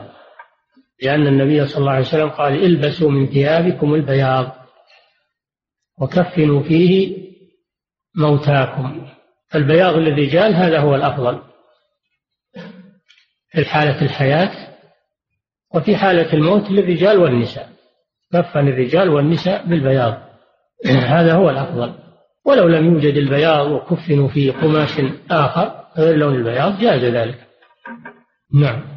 [1.02, 4.52] لأن النبي صلى الله عليه وسلم قال البسوا من ثيابكم البياض
[6.00, 7.16] وكفنوا فيه
[8.16, 9.07] موتاكم.
[9.48, 11.53] فالبياض للرجال هذا هو الأفضل.
[13.54, 14.50] في حالة الحياة
[15.74, 17.68] وفي حالة الموت للرجال والنساء.
[18.32, 20.14] كفن الرجال والنساء بالبياض.
[20.86, 21.94] هذا هو الأفضل.
[22.46, 27.46] ولو لم يوجد البياض وكفنوا في قماش آخر غير لون البياض جاز ذلك.
[28.54, 28.94] نعم.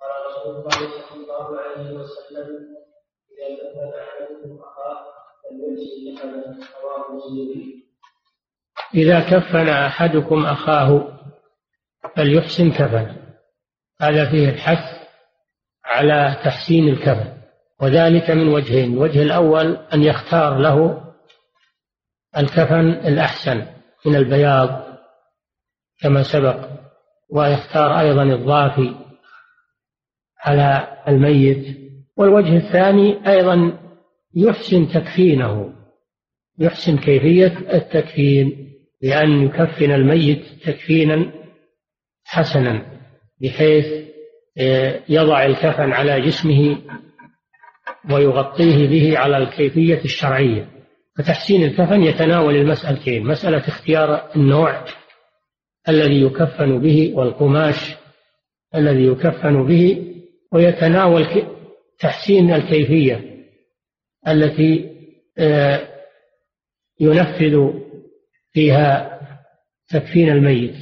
[0.00, 0.70] قال رسول الله
[1.10, 2.48] صلى الله عليه وسلم
[3.30, 5.14] إذا كفن أحدكم أخاه
[8.94, 11.18] إذا كفن أحدكم أخاه
[12.16, 13.16] فليحسن كفن
[14.00, 15.08] هذا فيه الحث
[15.84, 17.34] على تحسين الكفن
[17.80, 18.92] وذلك من وجهين.
[18.92, 21.04] الوجه الأول أن يختار له
[22.38, 23.66] الكفن الأحسن
[24.06, 24.84] من البياض
[26.00, 26.68] كما سبق
[27.30, 28.94] ويختار أيضا الضافي
[30.40, 31.78] على الميت.
[32.16, 33.78] والوجه الثاني أيضا
[34.34, 35.74] يحسن تكفينه.
[36.58, 41.32] يحسن كيفية التكفين بأن يكفن الميت تكفينا
[42.24, 42.86] حسنا
[43.40, 44.04] بحيث
[44.58, 46.78] آه، يضع الكفن على جسمه
[48.10, 50.68] ويغطيه به على الكيفية الشرعية.
[51.16, 54.84] فتحسين الكفن يتناول المسألتين مسألة اختيار النوع
[55.88, 57.94] الذي يكفن به والقماش
[58.74, 60.14] الذي يكفن به
[60.52, 61.26] ويتناول
[61.98, 63.44] تحسين الكيفية
[64.28, 64.90] التي
[65.38, 65.93] آه،
[67.00, 67.72] ينفذ
[68.52, 69.20] فيها
[69.90, 70.74] تكفين الميت.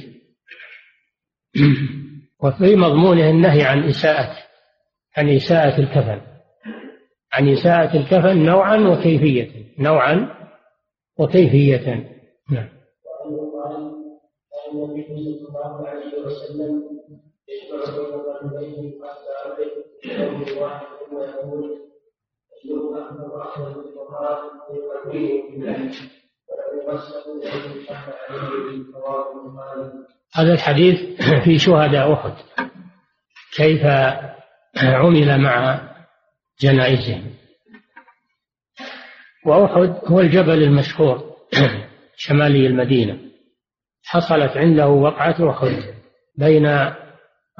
[2.43, 4.37] وفي مضمونه النهي عن إساءة
[5.17, 6.21] عن إساءة الكفن
[7.33, 10.29] عن إساءة الكفن نوعا وكيفية نوعا
[11.17, 12.09] وكيفية.
[12.51, 12.69] نعم.
[14.73, 16.83] النبي صلى الله عليه وسلم
[17.49, 18.99] يجمع بين قلبيه
[20.17, 21.92] قلب واحد ويقول
[30.35, 30.99] هذا الحديث
[31.43, 32.33] في شهداء أحد.
[33.55, 33.85] كيف
[34.83, 35.81] عمل مع
[36.61, 37.33] جنائزهم؟
[39.45, 41.35] وأحد هو الجبل المشهور
[42.15, 43.19] شمالي المدينة.
[44.03, 45.93] حصلت عنده وقعة أحد
[46.37, 46.93] بين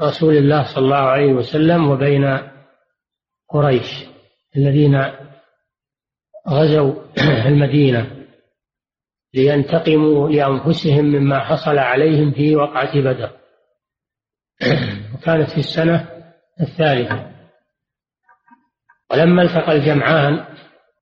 [0.01, 2.39] رسول الله صلى الله عليه وسلم وبين
[3.49, 4.12] قريش.
[4.57, 5.03] الذين
[6.49, 6.93] غزوا
[7.49, 8.23] المدينة
[9.33, 13.29] لينتقموا لأنفسهم مما حصل عليهم في وقعة بدر.
[15.15, 16.07] وكانت في السنة
[16.61, 17.31] الثالثة.
[19.11, 20.45] ولما التقى الجمعان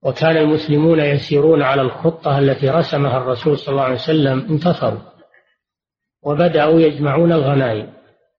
[0.03, 4.99] وكان المسلمون يسيرون على الخطة التي رسمها الرسول صلى الله عليه وسلم انتصروا.
[6.23, 7.93] وبدأوا يجمعون الغنائم.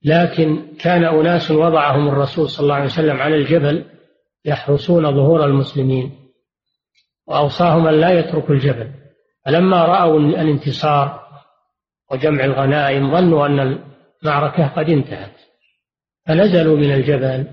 [0.05, 3.85] لكن كان أناس وضعهم الرسول صلى الله عليه وسلم على الجبل
[4.44, 6.18] يحرسون ظهور المسلمين
[7.26, 8.90] وأوصاهم أن لا يتركوا الجبل.
[9.46, 11.22] فلما رأوا الانتصار
[12.11, 13.78] وجمع الغنائم ظنوا أن
[14.22, 15.37] المعركة قد انتهت
[16.26, 17.46] فنزلوا من الجبل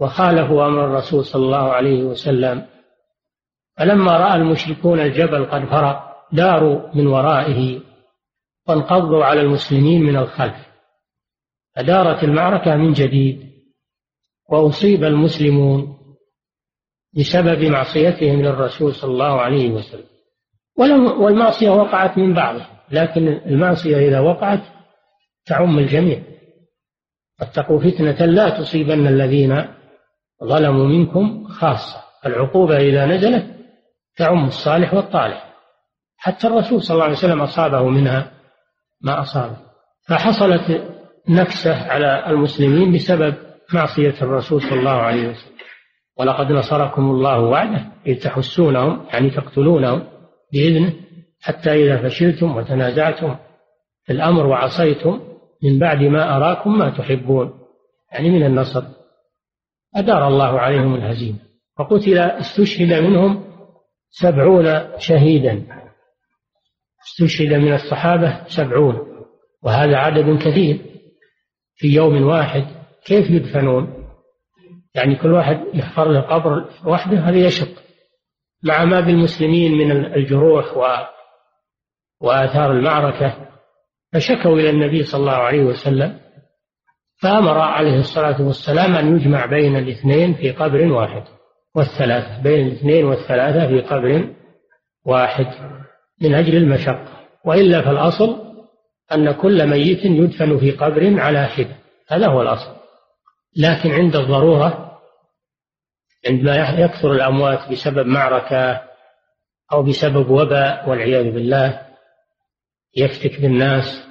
[0.00, 2.66] وخالفوا أمر الرسول صلى الله عليه وسلم.
[3.76, 7.80] فلما رأى المشركون الجبل قد فرق داروا من ورائه
[8.68, 10.68] وانقضوا على المسلمين من الخلف.
[11.76, 13.47] فدارت المعركة من جديد.
[14.48, 15.98] وأصيب المسلمون
[17.16, 20.04] بسبب معصيتهم للرسول صلى الله عليه وسلم.
[21.20, 24.60] والمعصية وقعت من بعضه لكن المعصية إذا وقعت
[25.46, 26.22] تعم الجميع.
[27.40, 29.64] واتقوا فتنة لا تصيبن الذين
[30.44, 32.02] ظلموا منكم خاصة.
[32.26, 33.46] العقوبة إذا نزلت
[34.16, 35.54] تعم الصالح والطالح.
[36.16, 38.32] حتى الرسول صلى الله عليه وسلم أصابه منها
[39.00, 39.56] ما أصابه.
[40.08, 40.82] فحصلت
[41.28, 45.58] نكسة على المسلمين بسبب معصية الرسول صلى الله عليه وسلم.
[46.18, 50.04] ولقد نصركم الله وعده إذ تحسونهم يعني تقتلونهم
[50.52, 50.92] بإذنه
[51.40, 53.36] حتى إذا فشلتم وتنازعتم
[54.04, 55.20] في الأمر وعصيتم
[55.62, 57.58] من بعد ما أراكم ما تحبون.
[58.12, 58.82] يعني من النصر.
[59.96, 61.38] أدار الله عليهم الهزيمة.
[61.78, 63.44] فقتل استشهد منهم
[64.10, 65.66] سبعون شهيدا.
[67.06, 68.98] استشهد من الصحابة سبعون.
[69.62, 70.80] وهذا عدد كثير.
[71.74, 74.08] في يوم واحد كيف يدفنون؟
[74.94, 77.88] يعني كل واحد يحفر له قبر وحده هذا يشق.
[78.62, 80.86] مع ما بالمسلمين من الجروح و
[82.20, 83.48] وآثار المعركة
[84.12, 86.18] فشكوا إلى النبي صلى الله عليه وسلم
[87.22, 91.22] فأمر عليه الصلاة والسلام أن يجمع بين الاثنين في قبر واحد
[91.74, 94.34] والثلاثة بين الاثنين والثلاثة في قبر
[95.04, 95.46] واحد
[96.22, 97.08] من أجل المشقة.
[97.44, 98.36] وإلا فالأصل
[99.12, 101.76] أن كل ميت يدفن في قبر على حدة
[102.08, 102.77] هذا هو الأصل.
[103.58, 105.00] لكن عند الضرورة
[106.26, 108.82] عندما يكثر الأموات بسبب معركة
[109.72, 111.86] أو بسبب وباء والعياذ بالله
[112.96, 114.04] يفتك بالناس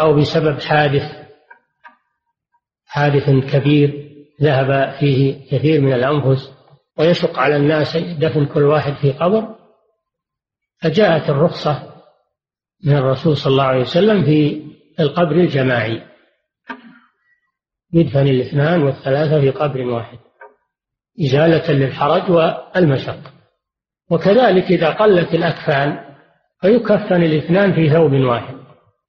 [0.00, 1.22] أو بسبب حادث
[2.86, 6.52] حادث كبير ذهب فيه كثير من الأنفس
[6.98, 9.54] ويشق على الناس دفن كل واحد في قبر
[10.80, 11.92] فجاءت الرخصة
[12.84, 14.62] من الرسول صلى الله عليه وسلم في
[15.00, 16.11] القبر الجماعي.
[17.92, 20.18] يدفن الاثنان والثلاثة في قبر واحد.
[21.20, 23.32] إزالة للحرج والمشقة.
[24.10, 26.14] وكذلك إذا قلت الأكفان
[26.60, 28.54] فيكفن الاثنان في ثوب واحد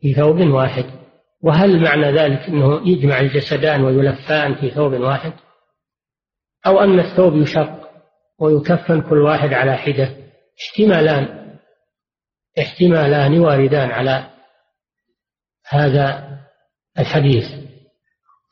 [0.01, 0.85] في ثوب واحد.
[1.41, 5.33] وهل معنى ذلك أنه يجمع الجسدان ويلفان في ثوب واحد؟
[6.65, 7.89] أو أن الثوب يشق
[8.39, 10.15] ويكفن كل واحد على حدة
[10.61, 11.43] احتمالان
[12.59, 14.29] احتمالان واردان على
[15.69, 16.29] هذا
[16.99, 17.62] الحديث.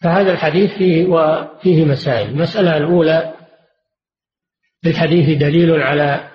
[0.01, 2.29] فهذا الحديث فيه وفيه مسائل.
[2.29, 3.33] المسألة الأولى
[4.81, 6.31] في الحديث دليل على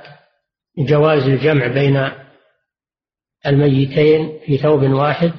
[0.79, 2.11] جواز الجمع بين
[3.47, 5.33] الميتين في ثوب واحد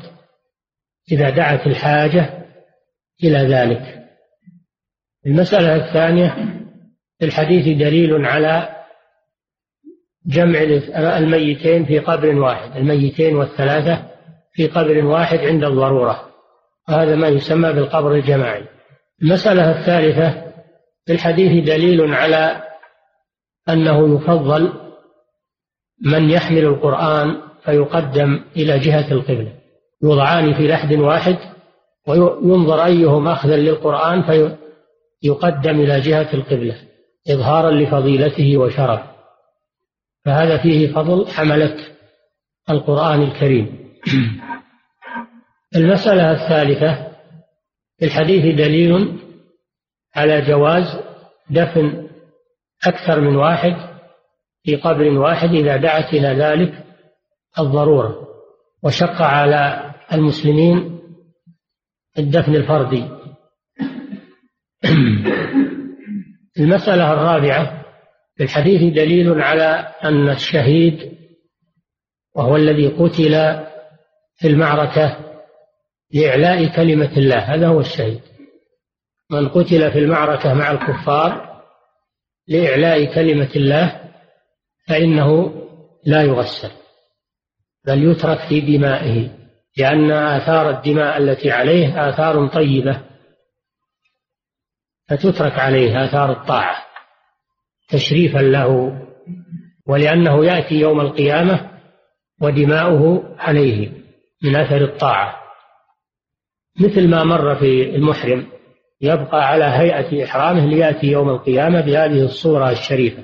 [1.11, 2.47] إذا دعت الحاجة
[3.23, 4.07] إلى ذلك.
[5.25, 6.29] المسألة الثانية
[7.19, 8.75] في الحديث دليل على
[10.25, 10.59] جمع
[11.17, 14.11] الميتين في قبر واحد الميتين والثلاثة
[14.53, 16.26] في قبر واحد عند الضرورة.
[16.89, 18.65] وهذا ما يسمى بالقبر الجماعي.
[19.21, 20.51] المسألة الثالثة
[21.05, 22.63] في الحديث دليل على
[23.69, 24.73] أنه يفضل
[26.01, 29.53] من يحمل القرآن فيقدم إلى جهة القبلة.
[30.03, 31.37] يوضعان في لحد واحد
[32.07, 36.75] وينظر أيهم أخذا للقرآن فيقدم إلى جهة القبلة
[37.29, 39.01] إظهارا لفضيلته وشرف
[40.25, 41.77] فهذا فيه فضل حملة
[42.69, 43.89] القرآن الكريم.
[45.75, 47.07] المسألة الثالثة
[47.99, 49.19] في الحديث دليل
[50.15, 50.99] على جواز
[51.49, 52.09] دفن
[52.87, 53.75] أكثر من واحد
[54.63, 56.85] في قبر واحد إذا دعت إلى ذلك
[57.59, 58.27] الضرورة
[58.83, 60.99] وشق على المسلمين
[62.17, 63.09] الدفن الفردي.
[66.59, 67.85] المسألة الرابعة
[68.35, 71.17] في الحديث دليل على أن الشهيد
[72.35, 73.65] وهو الذي قتل
[74.35, 75.27] في المعركة
[76.13, 78.21] لإعلاء كلمة الله هذا هو الشهيد.
[79.29, 81.61] من قتل في المعركة مع الكفار
[82.47, 84.01] لإعلاء كلمة الله
[84.87, 85.53] فإنه
[86.05, 86.71] لا يغسل
[87.85, 89.29] بل يترك في دمائه
[89.77, 93.01] لأن آثار الدماء التي عليه آثار طيبة
[95.09, 96.85] فتترك عليه آثار الطاعة
[97.89, 99.01] تشريفا له
[99.87, 101.71] ولأنه يأتي يوم القيامة
[102.41, 103.91] ودماؤه عليه
[104.43, 105.46] من أثر الطاعة.
[106.79, 108.47] مثل ما مر في المحرم
[109.01, 113.23] يبقى على هيئة إحرامه ليأتي يوم القيامة بهذه الصورة الشريفة.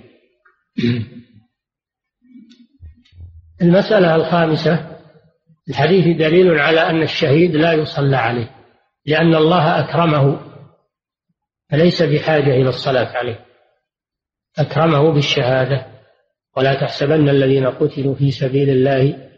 [3.61, 4.97] المسألة الخامسة
[5.69, 8.49] الحديث دليل على أن الشهيد لا يصلى عليه
[9.05, 10.39] لأن الله أكرمه
[11.71, 13.45] فليس بحاجة إلى الصلاة عليه.
[14.59, 15.85] أكرمه بالشهادة
[16.57, 19.29] ولا تحسبن الذين قتلوا في سبيل الله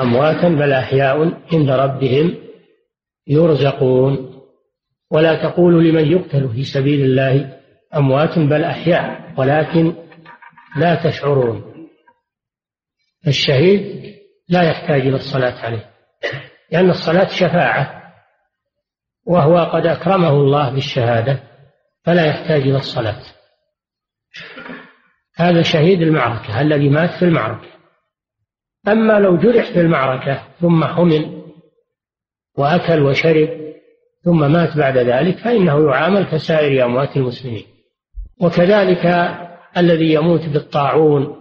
[0.00, 2.34] أمواتا بل أحياء عند ربهم
[3.28, 4.38] يرزقون.
[5.10, 7.58] ولا تقولوا لمن يقتل في سبيل الله
[7.94, 9.94] أموات بل أحياء ولكن
[10.76, 11.88] لا تشعرون.
[13.26, 14.14] الشهيد
[14.48, 15.90] لا يحتاج إلى الصلاة عليه
[16.72, 18.02] لأن الصلاة شفاعة
[19.26, 21.42] وهو قد أكرمه الله بالشهادة
[22.04, 23.22] فلا يحتاج إلى الصلاة.
[25.36, 27.68] هذا شهيد المعركة الذي مات في المعركة.
[28.88, 31.37] أما لو جرح في المعركة ثم حمل
[32.58, 33.48] وأكل وشرب
[34.24, 37.64] ثم مات بعد ذلك فإنه يعامل كسائر أموات المسلمين.
[38.40, 39.06] وكذلك
[39.76, 41.36] الذي يموت بالطاعون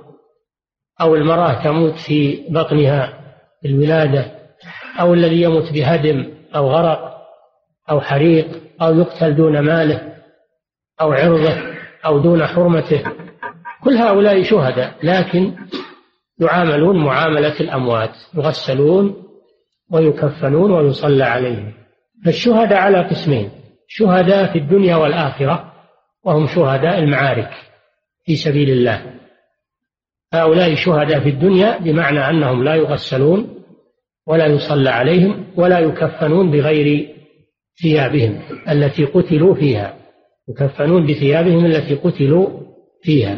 [1.01, 3.13] أو المرأة تموت في بطنها
[3.65, 4.25] الولادة
[4.99, 7.17] أو الذي يموت بهدم أو غرق
[7.89, 8.47] أو حريق
[8.81, 10.13] أو يقتل دون ماله
[11.01, 11.53] أو عرضه
[12.05, 13.03] أو دون حرمته.
[13.83, 15.55] كل هؤلاء شهداء لكن
[16.39, 19.26] يعاملون معاملة الأموات يغسلون
[19.91, 21.73] ويكفنون ويصلى عليهم.
[22.25, 23.49] فالشهداء على قسمين
[23.87, 25.73] شهداء في الدنيا والآخرة
[26.23, 27.49] وهم شهداء المعارك
[28.25, 29.01] في سبيل الله.
[30.33, 33.63] هؤلاء شهداء في الدنيا بمعنى أنهم لا يغسلون
[34.27, 37.09] ولا يصلى عليهم ولا يكفنون بغير
[37.81, 39.93] ثيابهم التي قتلوا فيها.
[40.49, 42.49] يكفنون بثيابهم التي قتلوا
[43.01, 43.37] فيها.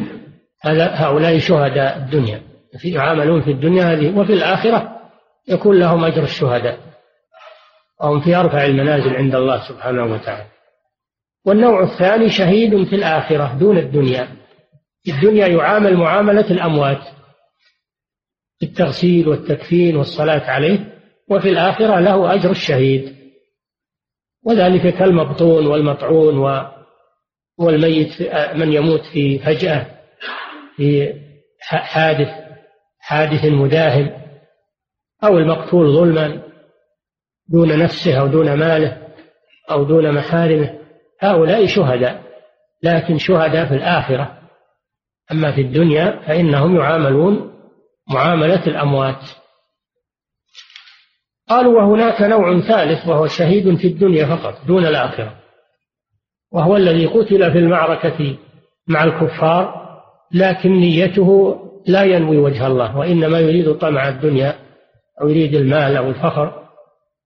[0.64, 2.40] هؤلاء شهداء الدنيا.
[2.84, 4.99] يعاملون في الدنيا هذه وفي الآخرة
[5.50, 6.78] يكون لهم أجر الشهداء.
[8.00, 10.46] وهم في أرفع المنازل عند الله سبحانه وتعالى.
[11.46, 14.28] والنوع الثاني شهيد في الآخرة دون الدنيا.
[15.04, 17.02] في الدنيا يعامل معاملة الأموات.
[18.60, 20.98] بالتغسيل والتكفين والصلاة عليه.
[21.28, 23.16] وفي الآخرة له أجر الشهيد.
[24.46, 26.66] وذلك كالمبطون والمطعون
[27.58, 28.22] والميت
[28.54, 29.86] من يموت في فجأة
[30.76, 31.14] في
[31.60, 32.28] حادث
[32.98, 34.19] حادث مداهم.
[35.24, 36.42] أو المقتول ظلما
[37.48, 39.08] دون نفسه أو دون ماله
[39.70, 40.78] أو دون محارمه.
[41.20, 42.22] هؤلاء شهداء
[42.82, 44.38] لكن شهداء في الآخرة.
[45.32, 47.52] أما في الدنيا فإنهم يعاملون
[48.08, 49.20] معاملة الأموات.
[51.50, 55.34] قالوا وهناك نوع ثالث وهو شهيد في الدنيا فقط دون الآخرة
[56.52, 58.36] وهو الذي قتل في المعركة
[58.88, 59.80] مع الكفار
[60.32, 64.54] لكن نيته لا ينوي وجه الله وإنما يريد طمع الدنيا
[65.20, 66.68] أو يريد المال أو الفخر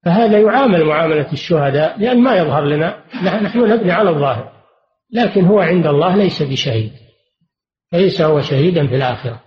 [0.05, 3.05] فهذا يعامل معاملة الشهداء لأن ما يظهر لنا
[3.43, 4.53] نحن نبني على الظاهر
[5.13, 6.93] لكن هو عند الله ليس بشهيد
[7.95, 9.43] فليس هو شهيدا في الآخرة.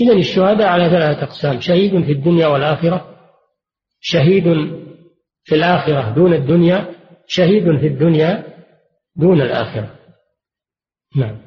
[0.00, 3.16] إذا الشهداء على ثلاثة أقسام شهيد في الدنيا والآخرة
[4.00, 4.44] شهيد
[5.44, 6.94] في الآخرة دون الدنيا
[7.26, 8.44] شهيد في الدنيا
[9.16, 9.98] دون الآخرة.
[11.16, 11.45] نعم.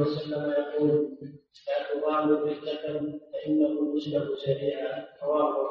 [0.00, 1.08] وسلم يقول
[1.66, 5.04] لا تغالوا في الكفن فإنه يسلب سريعا.
[5.22, 5.64] رواه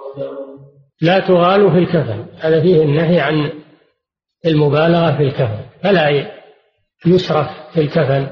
[1.01, 3.51] لا تغالوا في الكفن هذا فيه النهي عن
[4.45, 6.31] المبالغة في الكفن فلا
[7.05, 8.27] يسرف في الكفن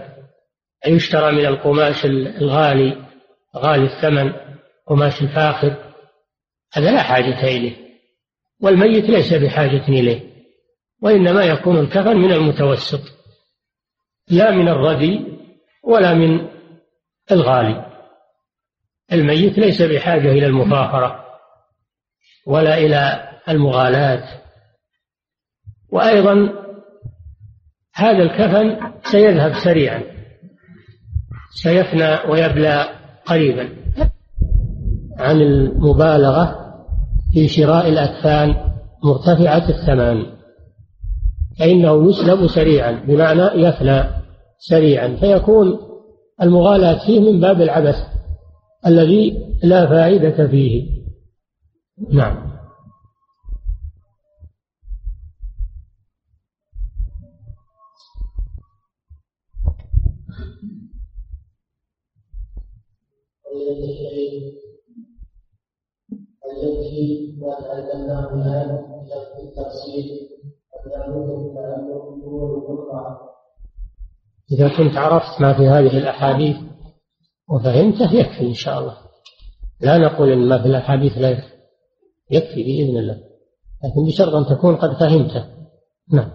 [0.88, 2.98] يشترى من القماش الغالي
[3.58, 4.34] غالي الثمن
[4.88, 5.76] قماش الفاخر.
[6.74, 7.76] هذا لا حاجة إليه.
[8.62, 10.32] والميت ليس بحاجة إليه.
[11.02, 13.02] وإنما يكون الكفن من المتوسط
[14.30, 15.41] لا من الردي
[15.84, 16.48] ولا من
[17.32, 17.86] الغالي.
[19.14, 21.26] الميت ليس بحاجة إلى المفاخرة
[22.48, 24.42] ولا إلى المغالاة.
[25.92, 26.50] وأيضا
[27.96, 30.04] هذا الكفن سيذهب سريعا
[31.52, 32.90] سيفنى ويبلى
[33.26, 33.70] قريبا
[35.20, 36.56] عن المبالغة
[37.34, 38.56] في شراء الأكفان
[39.04, 40.26] مرتفعة الثمن
[41.60, 44.21] فإنه يسلب سريعا بمعنى يفنى.
[44.62, 45.80] سريعا فيكون
[46.42, 47.96] المغالاة فيه من باب العبث
[48.88, 51.02] الذي لا فائدة فيه.
[52.10, 52.52] نعم.
[66.52, 68.82] التي تكلمنا بها
[69.36, 70.32] في التفصيل
[74.52, 76.58] إذا كنت عرفت ما في هذه الأحاديث
[77.50, 78.98] وفهمته يكفي إن شاء الله.
[79.82, 81.54] لا نقول إن ما في الأحاديث لا يكفي.
[82.32, 83.16] يكفي بإذن الله.
[83.84, 85.46] لكن بشرط أن تكون قد فهمته.
[86.14, 86.32] نعم.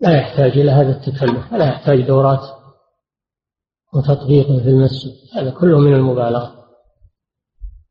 [0.00, 2.40] لا يحتاج إلى هذا التكلف ولا يحتاج دورات
[3.94, 5.12] وتطبيقه في المسجد.
[5.34, 6.61] هذا كله من المبالغة.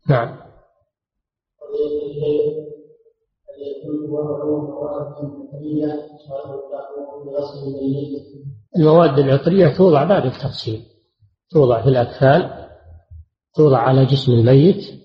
[0.10, 0.38] نعم.
[8.78, 10.84] المواد العطرية توضع بعد التغسيل
[11.52, 12.68] توضع في الأكفان
[13.56, 15.02] توضع على جسم الميت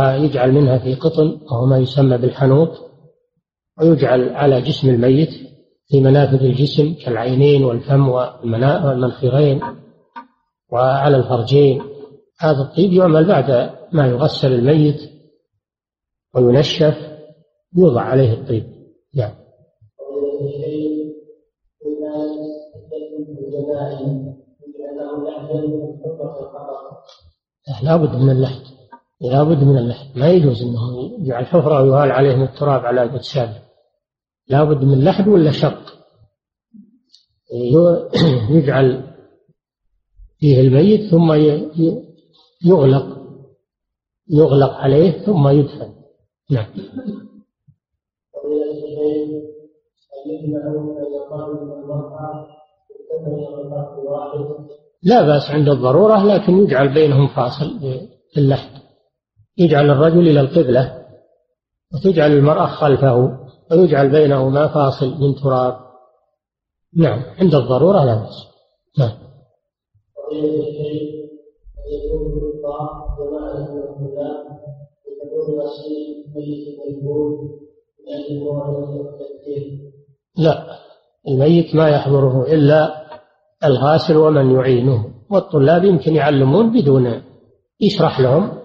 [0.00, 2.70] يجعل منها في قطن وهو ما يسمى بالحنوط
[3.80, 5.30] ويجعل على جسم الميت
[5.88, 9.60] في منافذ الجسم كالعينين والفم والمنخرين
[10.72, 11.93] وعلى الفرجين.
[12.40, 15.00] هذا الطيب يعمل بعد ما يغسل الميت
[16.34, 16.96] وينشف
[17.76, 18.64] يوضع عليه الطيب.
[19.14, 19.34] نعم.
[27.82, 28.62] لابد من اللحد.
[29.20, 30.18] لابد من اللحد.
[30.18, 33.62] ما يجوز انه يجعل حفرة ويهال عليهم التراب على اجساده
[34.48, 35.94] لابد من لحد ولا شق.
[38.50, 39.14] يجعل
[40.38, 41.32] فيه الميت ثم
[42.64, 43.24] يغلق
[44.30, 45.94] يغلق عليه ثم يدفن.
[46.50, 46.66] نعم.
[55.02, 57.80] لا بأس عند الضرورة لكن يجعل بينهم فاصل
[58.32, 58.80] في اللحد.
[59.58, 61.04] يجعل الرجل إلى القبلة
[61.94, 63.38] وتجعل المرأة خلفه
[63.70, 65.76] ويجعل بينهما فاصل من تراب.
[66.96, 68.46] نعم عند الضرورة لا بأس.
[68.98, 69.24] نعم.
[80.36, 80.78] لا
[81.28, 83.04] الميت ما يحضره إلا
[83.64, 87.22] الغاسل ومن يعينه والطلاب يمكن يعلمون بدون
[87.80, 88.64] يشرح لهم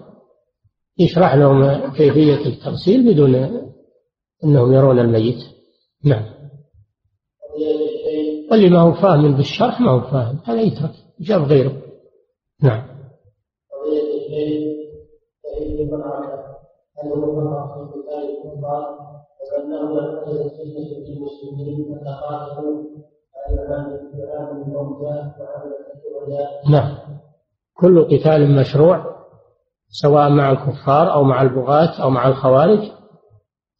[0.98, 3.34] يشرح لهم كيفية التغسيل بدون
[4.44, 5.44] أنهم يرون الميت.
[6.04, 6.24] نعم.
[8.50, 11.82] واللي ما هو فاهم بالشرح ما هو فاهم هذا يترك جاب غيره.
[12.62, 12.89] نعم.
[26.70, 26.98] نعم.
[27.76, 29.20] كل قتال مشروع
[29.88, 32.90] سواء مع الكفار أو مع البغاة أو مع الخوارج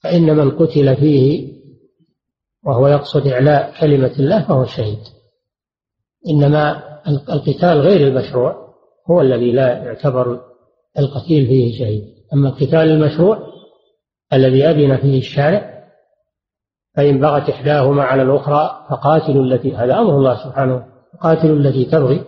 [0.03, 1.51] فإن من قتل فيه
[2.65, 4.99] وهو يقصد إعلاء كلمة الله فهو شهيد.
[6.29, 8.75] إنما القتال غير المشروع
[9.11, 10.41] هو الذي لا يعتبر
[10.99, 12.20] القتيل فيه شهيد.
[12.35, 13.39] أما القتال المشروع
[14.33, 15.85] الذي أذن فيه الشارع
[16.97, 20.87] فإن بغت إحداهما على الأخرى فقاتلوا التي هذا أمر الله سبحانه
[21.21, 22.25] قاتلوا التي تبغي.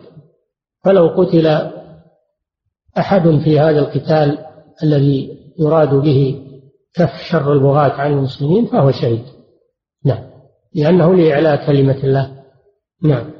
[0.84, 1.70] فلو قتل
[2.98, 4.38] أحد في هذا القتال
[4.82, 6.42] الذي يراد به
[6.94, 9.24] كف شر البغاة عن المسلمين فهو شهيد.
[10.04, 10.24] نعم.
[10.74, 12.42] لأنه لإعلاء كلمة الله.
[13.02, 13.30] نعم.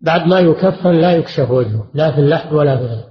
[0.00, 3.08] بعد ما يكفن لا يكشف وجهه لا في اللحد ولا في غيره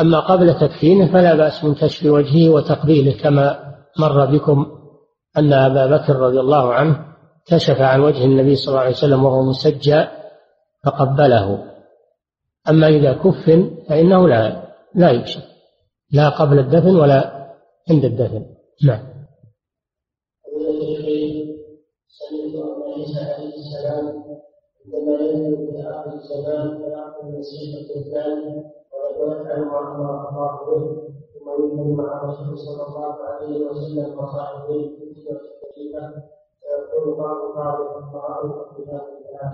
[0.00, 4.66] أما قبل تكفينه فلا بأس من كشف وجهه وتقبيله كما مر بكم
[5.38, 7.04] أن أبا بكر رضي الله عنه
[7.46, 10.04] كشف عن وجه النبي صلى الله عليه وسلم وهو مسجى
[10.84, 11.64] فقبله.
[12.68, 14.62] أما إذا كفن فإنه لا
[14.94, 15.42] لا يكشف
[16.12, 17.48] لا قبل الدفن ولا
[17.90, 18.46] عند الدفن.
[18.84, 19.17] نعم.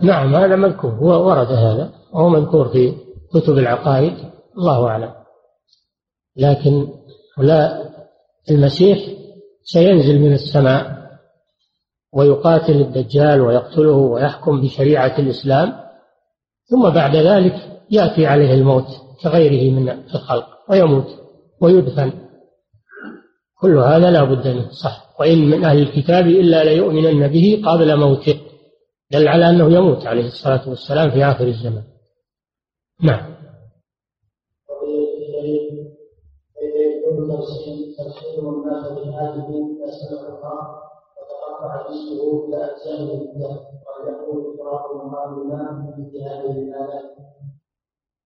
[0.02, 0.90] نعم هذا مذكور.
[0.90, 2.94] هو ورد هذا وهو مذكور في
[3.34, 4.12] كتب العقائد
[4.58, 5.12] الله أعلم.
[6.36, 6.88] لكن
[7.38, 7.84] لا
[8.50, 8.98] المسيح
[9.64, 11.03] سينزل من السماء
[12.14, 15.72] ويقاتل الدجال ويقتله ويحكم بشريعة الإسلام
[16.70, 17.54] ثم بعد ذلك
[17.90, 18.86] يأتي عليه الموت
[19.22, 21.06] كغيره من الخلق ويموت
[21.60, 22.12] ويدفن.
[23.60, 25.14] كل هذا لا بد منه صح.
[25.20, 28.40] وإن من أهل الكتاب إلا ليؤمنن به قبل موته
[29.10, 31.84] دل على أنه يموت عليه الصلاة والسلام في آخر الزمان.
[33.02, 33.34] نعم.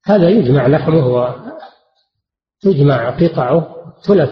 [0.06, 1.32] هذا يجمع لحمه
[2.64, 3.74] وتجمع قطعه
[4.04, 4.30] تلف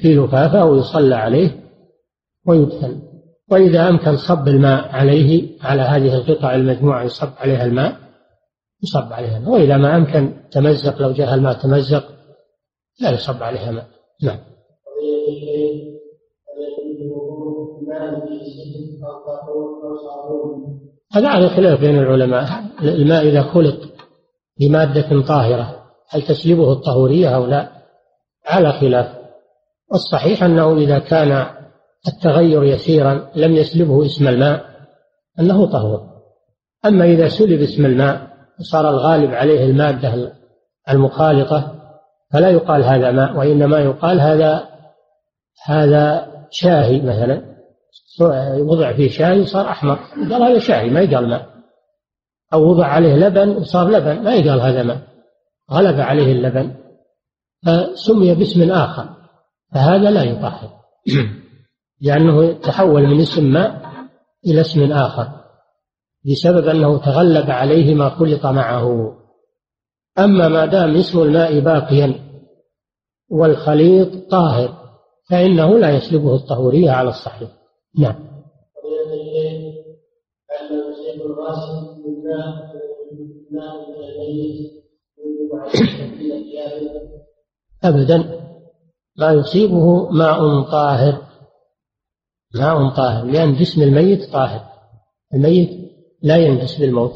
[0.00, 1.60] في لفافة أو يصلى عليه
[2.46, 3.02] ويدفن.
[3.50, 7.96] وإذا أمكن صب الماء عليه على هذه القطع المجموعة يصب عليها الماء
[8.82, 9.50] يصب عليها الماء.
[9.50, 12.04] وإذا ما أمكن تمزق لو جاء الماء تمزق
[13.00, 13.86] لا يصب عليها ماء
[14.22, 14.38] نعم.
[21.18, 22.48] هذا على خلاف بين العلماء.
[22.82, 23.76] الماء إذا خلط
[24.60, 27.68] بمادة طاهرة هل تسلبه الطهورية أو لا؟
[28.46, 29.06] على خلاف.
[29.92, 31.46] والصحيح أنه إذا كان
[32.08, 34.64] التغير يسيرا لم يسلبه اسم الماء
[35.40, 36.00] أنه طهور.
[36.86, 38.28] أما إذا سلب اسم الماء
[38.60, 40.32] وصار الغالب عليه المادة
[40.90, 41.74] المخالطة
[42.32, 44.68] فلا يقال هذا ماء وإنما يقال هذا
[45.64, 47.57] هذا شاهي مثلا.
[48.60, 49.98] وضع فيه شاي وصار أحمر.
[50.30, 51.46] قال هذا شاهي ما يقال ماء.
[52.52, 55.00] أو وضع عليه لبن وصار لبن ما يقال هذا ماء.
[55.70, 56.74] غلب عليه اللبن.
[57.66, 59.08] فسمي باسم آخر.
[59.74, 60.70] فهذا لا يطهر.
[62.00, 63.82] لأنه تحول من اسم ماء
[64.46, 65.28] إلى اسم آخر.
[66.30, 69.16] بسبب أنه تغلب عليه ما خلط معه.
[70.18, 72.14] أما ما دام اسم الماء باقيا
[73.30, 74.78] والخليط طاهر
[75.30, 77.57] فإنه لا يسلبه الطهورية على الصحيح.
[77.94, 78.28] نعم.
[87.84, 88.38] أبدا.
[89.18, 91.22] ما يصيبه ماء طاهر.
[92.54, 93.24] ماء طاهر.
[93.24, 94.64] لأن جسم الميت طاهر.
[95.34, 95.70] الميت
[96.22, 97.14] لا ينجس بالموت.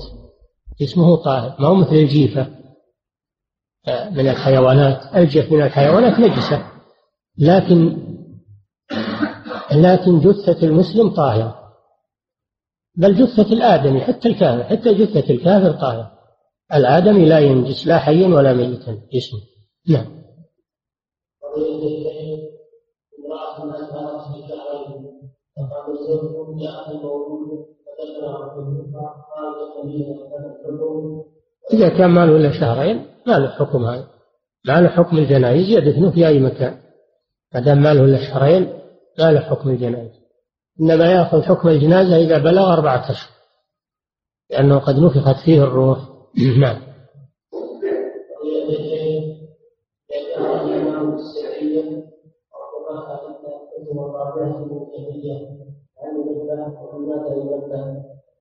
[0.80, 1.56] جسمه طاهر.
[1.60, 2.46] ما هو مثل الجيفة.
[3.88, 5.16] آه، من الحيوانات.
[5.16, 6.66] الجف من الحيوانات نجسة.
[7.38, 8.11] لكن
[9.76, 11.62] لكن جثة المسلم طاهرة.
[12.96, 16.12] بل جثة الآدمي حتى الكافر حتى جثة الكافر طاهرة.
[16.74, 18.92] الآدمي لا ينجس لا حيا ولا ميتا.
[19.12, 19.40] جسمه.
[19.88, 20.22] نعم.
[31.72, 34.08] إذا كان ما له إلا شهرين ما له حكم هذا.
[34.66, 36.80] ما له حكم الجنائز يدفنه في أي مكان.
[37.54, 38.81] ما دام ما له إلا شهرين
[39.18, 40.22] ما له حكم الجنائز
[40.80, 43.32] إنما يأخذ حكم الجنازة إذا بلغ أربعة أشهر
[44.50, 45.98] لأنه قد نفخت فيه الروح.
[46.60, 46.92] نعم.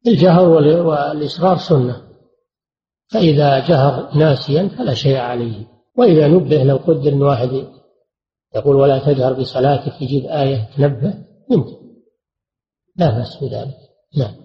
[0.07, 2.01] الجهر والإصرار سنة.
[3.13, 5.67] فإذا جهر ناسيا فلا شيء عليه.
[5.97, 7.67] وإذا نبه لو قدر أن واحد
[8.55, 11.13] يقول ولا تجهر بصلاتك يجيب آية تنبه
[11.51, 11.81] يمكن
[12.95, 13.77] لا بأس بذلك.
[14.17, 14.35] نعم.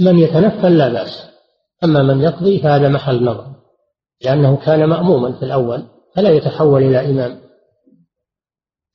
[0.00, 1.30] من يتنفل لا بأس.
[1.84, 3.46] أما من يقضي فهذا محل نظر.
[4.24, 7.40] لأنه كان مأموما في الأول فلا يتحول إلى إمام.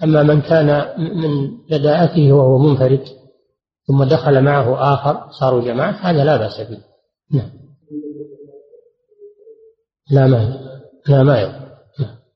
[0.04, 3.06] أما من كان من بداءته وهو منفرد
[3.88, 6.84] ثم دخل معه آخر صاروا جماعة هذا لا بأس به.
[7.32, 7.69] نعم.
[10.12, 10.60] لا ما
[11.08, 11.60] لا ما يضر.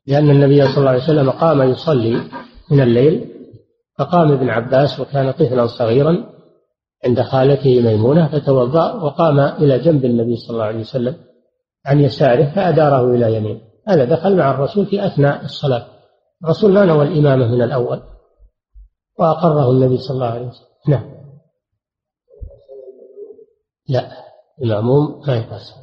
[0.08, 2.22] لأن النبي صلى الله عليه وسلم قام يصلي
[2.72, 3.30] من الليل
[3.98, 6.34] فقام ابن عباس وكان طفلا صغيرا
[7.06, 11.16] عند خالته ميمونة فتوضأ وقام إلى جنب النبي صلى الله عليه وسلم
[11.86, 15.86] عن يساره فأداره إلى يمينه هذا دخل مع الرسول في أثناء الصلاة.
[16.44, 18.02] الرسول ما نوى الإمامة من الأول.
[19.20, 20.68] وأقره النبي صلى الله عليه وسلم.
[20.88, 21.14] نعم.
[23.90, 24.12] لا.
[24.62, 25.83] المأموم ما يقاس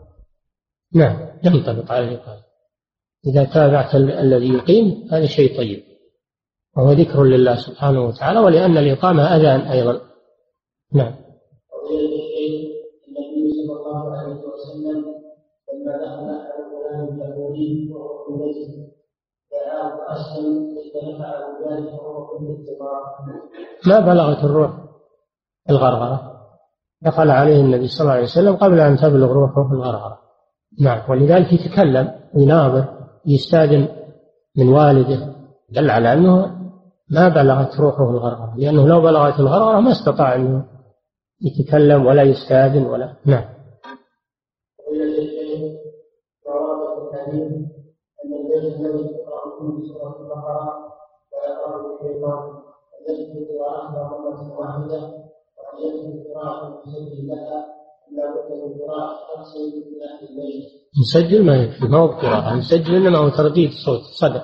[0.93, 2.41] نعم ينطبق على الإقامة.
[3.27, 5.83] إذا تابعت الذي يقيم هذا شيء طيب.
[6.77, 10.01] وهو ذكر لله سبحانه وتعالى ولأن الإقامة أذان أيضا.
[10.93, 11.15] نعم.
[23.87, 24.71] عليه ما بلغت الروح
[25.69, 26.31] الغرغرة.
[27.01, 30.20] دخل عليه النبي صلى الله عليه وسلم قبل أن تبلغ روحه في الغرغرة.
[30.79, 32.85] نعم ولذلك يتكلم يناظر
[33.25, 33.87] يستاذن
[34.57, 35.35] من والده
[35.69, 36.61] دل على أنه
[37.09, 40.65] ما بلغت روحه الغرغرة لأنه لو بلغت الغرغرة ما استطاع انه
[41.41, 43.15] يتكلم ولا يستاذن ولا.
[43.25, 43.43] نعم.
[57.31, 57.80] لها
[58.87, 59.19] قراءة.
[61.01, 62.55] نسجل ما يكفي ما هو بقراءة.
[62.55, 64.41] نسجل إنما هو ترديد صوت صدى.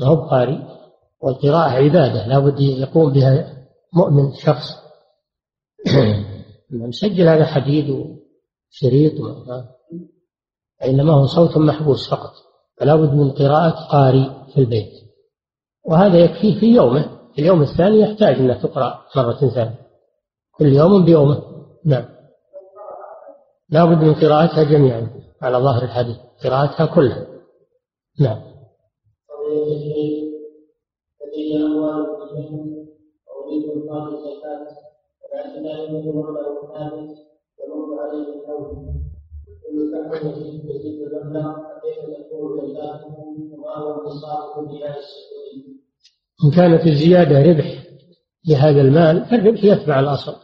[0.00, 0.78] ما هو بقاري
[1.20, 4.76] والقراءة عبادة لا بد يقوم بها مؤمن شخص.
[6.72, 9.12] نسجل هذا حديد وشريط
[10.84, 12.32] إنما هو صوت محبوس فقط.
[12.76, 14.92] فلا بد من قراءة قارئ في البيت.
[15.84, 17.20] وهذا يكفيه في يومه.
[17.34, 19.80] في اليوم الثاني يحتاج أنها تقرأ مرة ثانية.
[20.52, 21.42] كل يوم بيومه.
[21.84, 22.19] نعم.
[23.70, 25.10] لا بد من قراءتها جميعا
[25.42, 27.26] على ظاهر الحديث قراءتها كلها.
[28.20, 28.40] نعم.
[46.44, 47.84] إن كانت الزيادة ربح
[48.48, 50.36] لهذا المال فالربح يتبع الأصل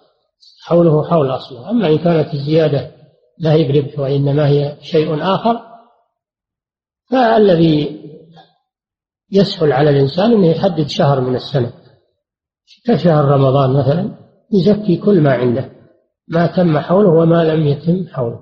[0.64, 1.70] حوله حول أصله.
[1.70, 2.95] أما إن كانت الزيادة
[3.38, 5.60] لا هي بربح وإنما هي شيء آخر
[7.10, 8.02] فالذي
[9.32, 11.72] يسهل على الإنسان أنه يحدد شهر من السنة
[12.86, 14.10] كشهر رمضان مثلا
[14.52, 15.72] يزكي كل ما عنده
[16.28, 18.40] ما تم حوله وما لم يتم حوله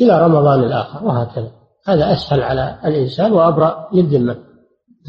[0.00, 1.52] إلى رمضان الآخر وهكذا
[1.86, 4.44] هذا أسهل على الإنسان وأبرأ للذمة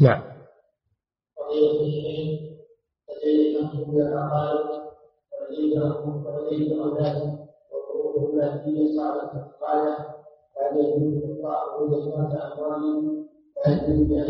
[0.00, 0.22] نعم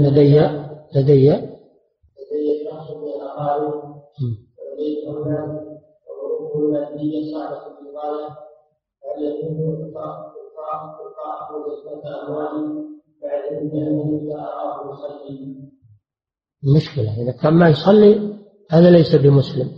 [0.00, 0.40] لدي
[0.94, 1.30] لدي؟
[2.20, 3.74] لدي شخص من الأقارب
[4.58, 5.50] ولدي أولاد
[6.08, 8.42] وظروفه المادية صعبة إلقاء
[11.84, 12.84] زكاة أموالي
[13.22, 15.56] بعد أنني لا أراه يصلي.
[16.76, 17.22] مشكلة.
[17.22, 18.38] إذا كان ما يصلي
[18.70, 19.70] هذا ليس بمسلم.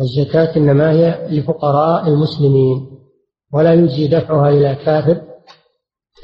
[0.00, 2.95] الزكاة إنما هي لفقراء المسلمين.
[3.54, 5.22] ولا يجزي دفعها إلى كافر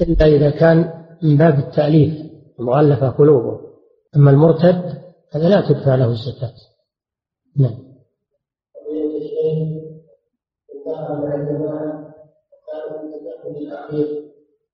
[0.01, 3.61] إلا إذا كان من باب التأليف المؤلفة قلوبه.
[4.17, 5.03] أما المرتد
[5.33, 6.55] هذا لا تدفع له الزكاة.
[7.57, 7.93] نعم.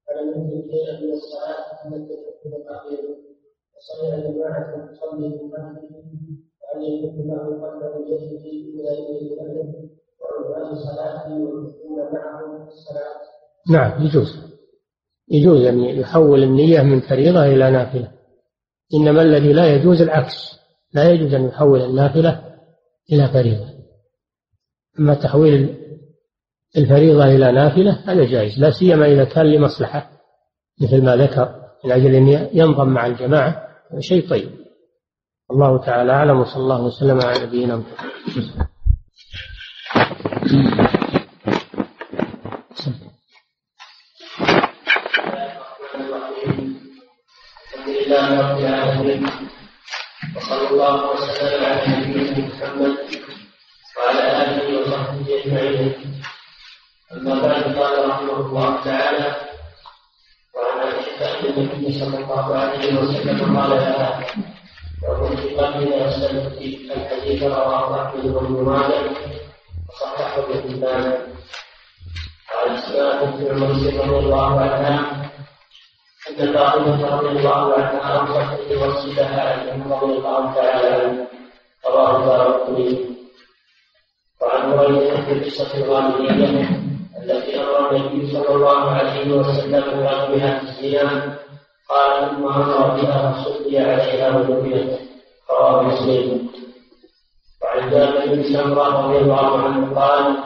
[0.07, 2.29] فلم يكن شيئا من الصلاة أن التشهد
[3.77, 4.29] وصلى
[13.71, 14.49] نعم يجوز.
[15.31, 18.13] يجوز أن يحول النية من فريضة إلى نافلة.
[18.95, 20.59] إنما الذي لا يجوز العكس.
[20.95, 22.45] لا يجوز أن يحول النافلة
[23.13, 23.67] إلى فريضة.
[24.99, 25.77] أما تحويل
[26.77, 28.59] الفريضة إلى نافلة هذا جائز.
[28.59, 30.11] لا سيما إذا كان لمصلحة
[30.83, 31.55] مثل ما ذكر
[31.85, 33.69] من أجل أن ينضم مع الجماعة.
[33.99, 34.51] شيء طيب.
[35.51, 38.69] الله تعالى أعلم وصلى الله وسلم على نبينا محمد.
[50.37, 52.97] وصلى الله وسلم على نبينا محمد
[53.97, 55.95] وعلى اله وصحبه اجمعين
[57.13, 59.27] اما بعد قال رحمه الله تعالى
[60.55, 63.57] وعن عائشه النبي صلى الله عليه وسلم.
[63.59, 64.27] قال لها
[65.09, 66.59] وكنت قبل سلمت
[66.97, 69.17] الحديث رواه احمد بن مالك
[69.89, 71.13] وصححه ابن حبان
[72.51, 75.25] قال اسماء بن عمر رضي الله عنها.
[76.29, 81.27] أن فاطمة رضي الله عنها أوصت لوصلها عنه رضي الله تعالى عنه
[81.87, 83.07] رواه الدارقطني
[84.43, 86.69] وعن هريرة في قصة الغامدية
[87.23, 89.85] التي أمر النبي صلى الله عليه وسلم
[90.33, 91.39] بها الزنا
[91.89, 94.99] قال ثم أمر بها فصلي عليها ودفنت
[95.51, 96.49] رواه مسلم.
[97.69, 100.37] وعن جابر بن سمرة رضي الله عنه قال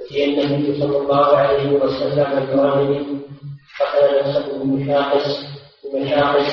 [0.00, 3.20] أتي النبي صلى الله عليه وسلم برجل
[3.74, 5.44] حتى نفسه بمشاقص
[5.92, 6.48] بمشاقص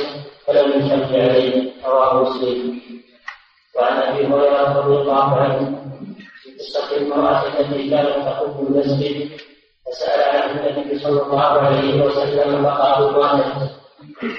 [0.48, 1.72] فلم يصلي عليه.
[1.86, 2.80] رواه مسلم.
[3.78, 5.80] وعن أبي هريرة رضي الله عنه
[6.44, 9.30] في قصة المراه التي كانت تقوم المسجد
[9.86, 13.72] فسأل عنها النبي صلى الله عليه وسلم فقالوا ماتت؟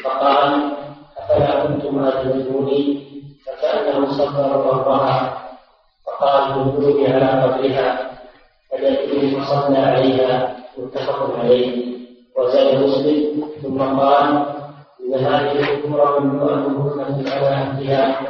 [0.04, 0.72] فقال
[1.18, 3.06] أفلا كنتم أدركوني؟
[3.46, 5.39] فكأنه صبر ربها
[6.20, 8.10] فقال دلوني على قبرها
[8.70, 11.90] فدلوني فصلى عليها متفق عليه.
[12.36, 14.44] وزاد مسلم ثم قال
[15.00, 18.20] إن هذه الأمور ممنوعة على أهلها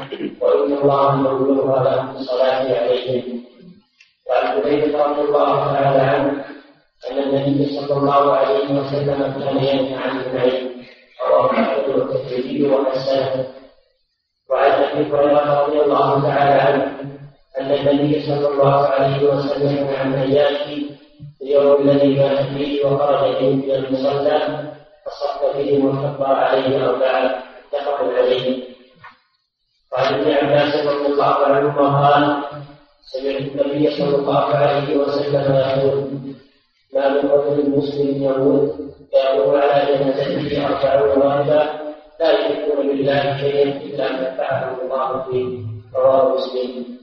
[0.40, 3.40] وإن الله يغفرها لهم بالصلاة عليهم.
[4.30, 6.44] وعن حذيفة رضي الله تعالى عنه
[7.10, 10.70] أن النبي صلى الله عليه وسلم كان ينهى عن النعيم
[11.28, 13.46] رواه أحمد والترمذي وحسنه
[14.50, 17.10] وعن أبي هريرة رضي الله تعالى عنه
[17.58, 20.86] أن النبي صلى الله عليه وسلم عن نجاشي
[21.42, 24.38] اليوم الذي مات فيه وخرج فيه من المصلى
[25.06, 27.42] فصف فيه وكبر عليه أربعة
[27.72, 28.64] متفق عليه.
[29.92, 32.42] وعن ابن عباس رضي الله عنهما قال
[33.12, 36.10] سمعت النبي صلى الله عليه وسلم يقول
[36.94, 38.74] ما من رجل مسلم يموت
[39.14, 41.80] يمر على جنازته أربعون راكبا
[42.20, 45.58] لا يشركون بالله شيئا إلا ما فعله الله فيه.
[45.94, 46.99] رواه مسلم.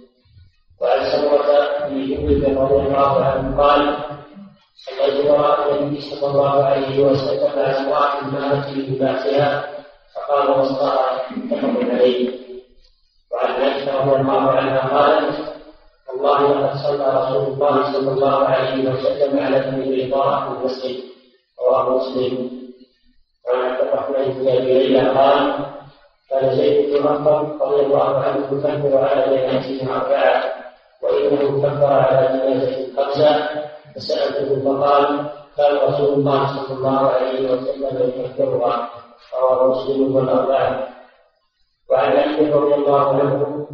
[0.82, 3.98] وعن سمرة بن جبل رضي الله عنه قال
[4.76, 9.70] صليت وراء النبي صلى الله عليه وسلم على امرأة ماتت في لباسها
[10.16, 12.30] فقال وسطها متفق عليه.
[13.32, 15.36] وعن عائشة رضي الله عنها قالت
[16.10, 21.04] والله لقد صلى رسول الله صلى الله عليه وسلم على ابن بيضاء في المسجد
[21.62, 22.52] رواه مسلم
[23.48, 25.54] وعن عبد الرحمن بن أبي ليلى قال
[26.30, 30.57] كان زيد بن ارقم رضي الله عنه يكبر على جنازته اربعه
[31.04, 33.50] وإنه كبر على جنازه خمسه
[33.96, 38.90] فسألته فقال كان رسول الله صلى الله عليه وسلم يذكرها
[39.42, 40.88] رواه مسلم والأربعة.
[41.90, 43.68] وعن علي رضي الله عنه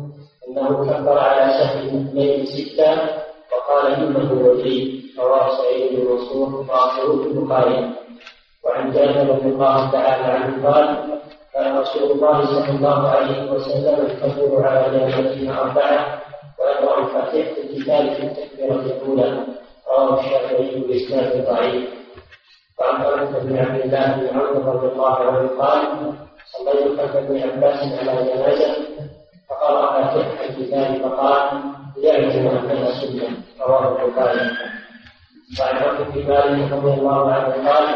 [0.48, 2.96] أنه كبر على سهم اثنين ستة
[3.52, 7.90] فقال إنه وجيه رواه سعيد بن منصور وأخوه البخاري
[8.66, 10.88] وعن جابر بن الله تعالى عنه قال
[11.54, 16.22] كان رسول الله صلى الله عليه وسلم يكبر على جنازتنا أربعة
[16.64, 19.46] ويقرأ فاتحة الكتاب في التكبيرة الأولى
[19.88, 21.90] رواه الشافعي بإسناد ضعيف
[22.80, 25.82] وعن طلحة بن عبد الله بن عمرو رضي الله عنه قال
[26.46, 28.76] صليت خلف ابن عباس على جنازة
[29.50, 31.62] فقرأ فاتحة الكتاب فقال
[31.98, 33.38] يعلم أنها سنة
[33.68, 34.52] رواه البخاري
[35.60, 37.96] وعن عبد بن مالك رضي الله عنه قال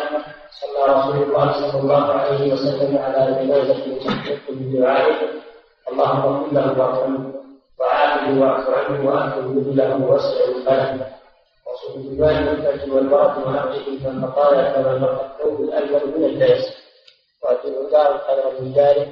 [0.62, 5.16] صلى رسول الله صلى الله عليه وسلم على جنازة تحقق بدعائه
[5.92, 7.34] اللهم اغفر له وارحمه
[7.80, 8.70] وعافه واعف
[9.06, 11.08] واكرم له واسع الخلق
[11.68, 16.66] وصف الجبال والفجر والبرد وأبعده فالبقايا كما نقى الثوب الألون من الليس
[17.44, 19.08] وأتي الدار خيرا من داره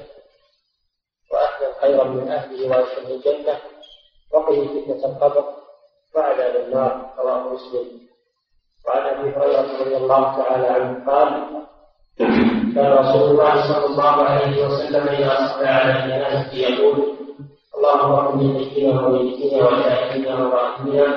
[1.31, 3.57] وأهلا خيرا من أهله وأشهد الجنة.
[4.33, 5.45] وقه فتنة القبر.
[6.15, 7.13] وعذاب النار.
[7.19, 7.87] رواه مسلم.
[8.87, 11.29] وعن أبي هريرة رضي الله تعالى عنه قال
[12.75, 17.15] كان رسول الله صلى الله عليه وسلم إذا صلى على الجنازه يقول
[17.77, 21.07] اللهم اغفر لشيخنا وميتنا وشاهدنا وراحمنا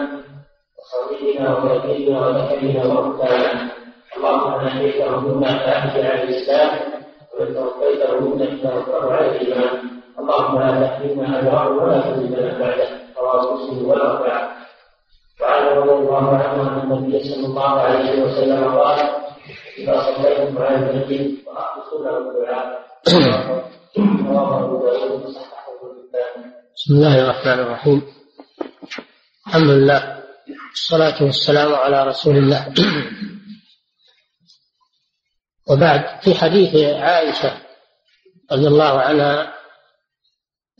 [0.78, 3.78] وصغيرنا وكبيرنا وذكرنا وانثانا
[4.16, 6.70] اللهم من اهديته منا فاهدي على الإسلام
[7.32, 9.74] ومن توفيته منا فتوفه على الإيمان.
[10.18, 12.88] اللهم لا تحرمنا اجره ولا تزيدنا بعده.
[13.18, 14.42] رواه مسلم والاربعه
[15.40, 18.98] وعن رضي الله عنه أن النبي صلى الله عليه وسلم قال
[19.78, 22.66] إذا صليتم على المسجد فاخلصوا له الدعاء.
[24.30, 24.67] رواه
[26.88, 28.14] بسم الله الرحمن الرحيم.
[29.46, 30.24] الحمد لله.
[30.70, 32.74] والصلاة والسلام على رسول الله.
[35.68, 37.60] وبعد في حديث عائشة
[38.52, 39.54] رضي الله عنها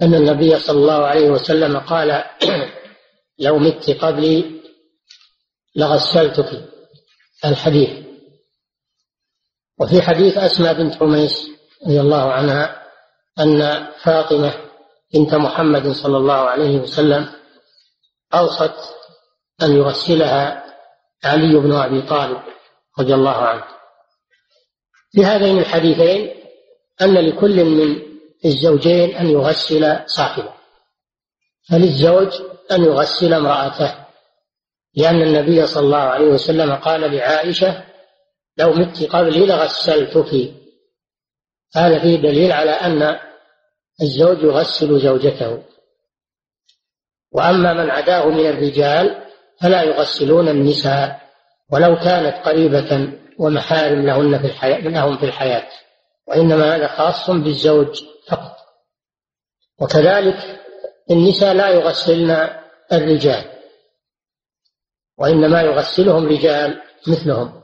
[0.03, 2.25] أن النبي صلى الله عليه وسلم قال
[3.39, 4.61] لو مت قبلي
[5.77, 6.69] لغسلتك.
[7.45, 7.91] الحديث.
[9.79, 11.51] وفي حديث أسماء بنت عميس
[11.87, 12.83] رضي الله عنها
[13.39, 14.68] أن فاطمة
[15.15, 17.29] بنت محمد صلى الله عليه وسلم
[18.35, 18.75] أوصت
[19.63, 20.65] أن يغسلها
[21.25, 22.43] علي بن أبي طالب
[22.99, 23.65] رضي الله عنه.
[25.13, 26.35] في هذين الحديثين
[27.03, 28.03] أن لكل من
[28.45, 30.53] الزوجين أن يغسل صاحبه
[31.69, 32.33] فللزوج
[32.73, 33.95] أن يغسل امرأته
[34.95, 37.85] لأن النبي صلى الله عليه وسلم قال لعائشة
[38.59, 40.55] لو مت قبلي لغسلتك.
[41.77, 43.28] هذا فيه دليل على أن
[44.03, 45.63] الزوج يغسل زوجته.
[47.33, 49.25] وأما من عداه من الرجال
[49.61, 51.21] فلا يغسلون النساء
[51.73, 55.69] ولو كانت قريبة ومحارم لهن في الحياة لهم في الحياة.
[56.27, 58.57] وإنما هذا خاص بالزوج فقط.
[59.81, 60.61] وكذلك
[61.11, 62.49] النساء لا يغسلن
[62.93, 63.45] الرجال
[65.19, 67.63] وإنما يغسلهم رجال مثلهم.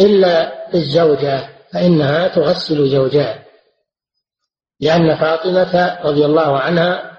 [0.00, 3.45] إلا الزوجة فإنها تغسل زوجها.
[4.80, 7.18] لأن فاطمة رضي الله عنها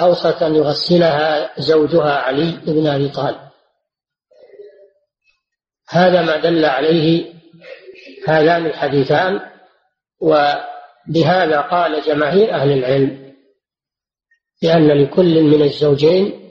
[0.00, 3.38] أوصت أن يغسلها زوجها علي بن أبي طالب.
[5.88, 7.32] هذا ما دل عليه
[8.28, 9.40] هذان الحديثان
[10.20, 13.34] وبهذا قال جماهير أهل العلم
[14.62, 16.46] لأن لكل من الزوجين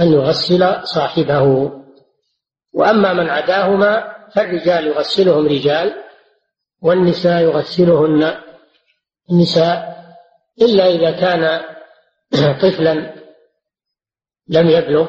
[0.00, 1.72] أن يغسل صاحبه.
[2.74, 5.94] وأما من عداهما فالرجال يغسلهم رجال
[6.82, 8.47] والنساء يغسلهن
[9.30, 9.98] النساء
[10.62, 11.60] إلا إذا كان
[12.62, 13.14] طفلا
[14.48, 15.08] لم يبلغ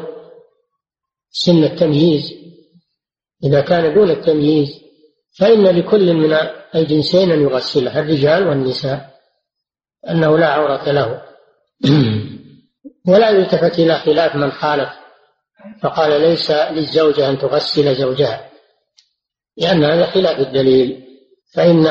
[1.31, 2.33] سن التمييز.
[3.43, 4.67] إذا كان دون التمييز
[5.39, 6.37] فإن لكل من
[6.75, 9.19] الجنسين أن يغسله الرجال والنساء
[10.09, 11.21] أنه لا عورة له.
[13.09, 14.89] ولا يلتفت إلى خلاف من خالف
[15.81, 18.49] فقال ليس للزوجة أن تغسل زوجها
[19.57, 21.05] لأن هذا خلاف الدليل.
[21.53, 21.87] فإن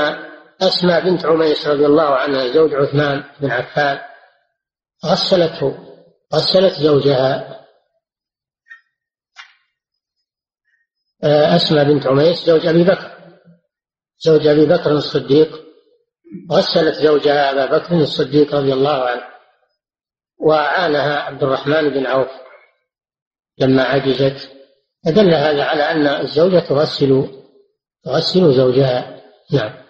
[0.61, 3.99] أسماء بنت عميس رضي الله عنها زوج عثمان بن عفان
[5.07, 5.79] غسلته
[6.35, 7.59] غسلت زوجها.
[11.25, 13.19] آه، أسماء بنت عميس زوج أبي بكر
[14.19, 15.65] زوج أبي بكر الصديق
[16.53, 19.23] غسلت زوجها أبا بكر الصديق رضي الله عنه
[20.41, 22.31] وعانها عبد الرحمن بن عوف
[23.59, 24.51] لما عجزت.
[25.07, 27.29] فدل هذا على أن الزوجة تغسل
[28.05, 29.23] تغسل زوجها.
[29.53, 29.88] نعم.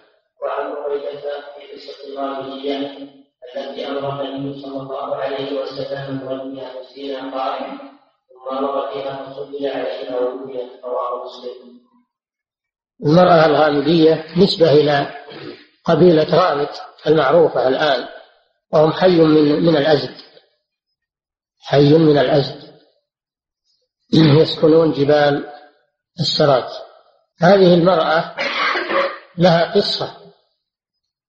[2.59, 3.19] الله
[3.55, 7.77] التي أمر النبي صلى الله عليه وسلم بغسلها مسكينا قائما
[8.29, 11.79] ثم أمر فيها فصلي عليها وبنيت رواه مسلم.
[13.05, 15.07] المرأة الغامدية نسبة إلى
[15.85, 16.69] قبيلة غامد
[17.07, 18.07] المعروفة الآن
[18.73, 20.15] وهم حي من من الأزد.
[21.61, 22.69] حي من الأزد.
[24.13, 25.49] يسكنون جبال
[26.19, 26.71] السرات.
[27.41, 28.35] هذه المرأة
[29.37, 30.17] لها قصة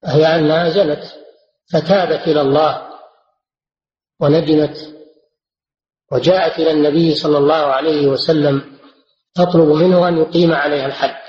[0.04, 1.19] هي أنها زنت.
[1.72, 2.90] فتابت إلى الله
[4.20, 4.96] وندمت
[6.12, 8.78] وجاءت إلى النبي صلى الله عليه وسلم
[9.34, 11.20] تطلب منه أن يقيم عليها الحد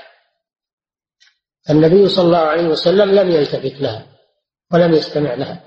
[1.70, 4.06] النبي صلى الله عليه وسلم لم يلتفت لها
[4.72, 5.60] ولم يستمع لها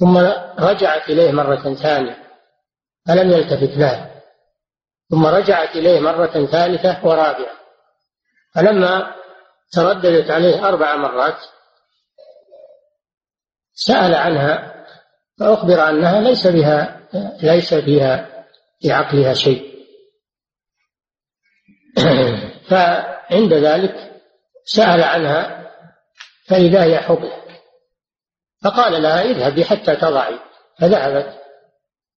[0.00, 0.16] ثم
[0.58, 2.16] رجعت إليه مرة ثانية
[3.06, 4.22] فلم يلتفت لها
[5.10, 7.60] ثم رجعت إليه مرة ثالثة ورابعة
[8.54, 9.14] فلما
[9.72, 11.38] ترددت عليه أربع مرات
[13.80, 14.84] سأل عنها
[15.38, 17.00] فأخبر أنها ليس بها
[17.42, 18.44] ليس فيها
[18.80, 19.70] في عقلها شيء.
[22.70, 24.22] فعند ذلك
[24.64, 25.70] سأل عنها
[26.46, 27.30] فإذا هي حبل
[28.62, 30.38] فقال لها اذهبي حتى تضعي.
[30.78, 31.40] فذهبت.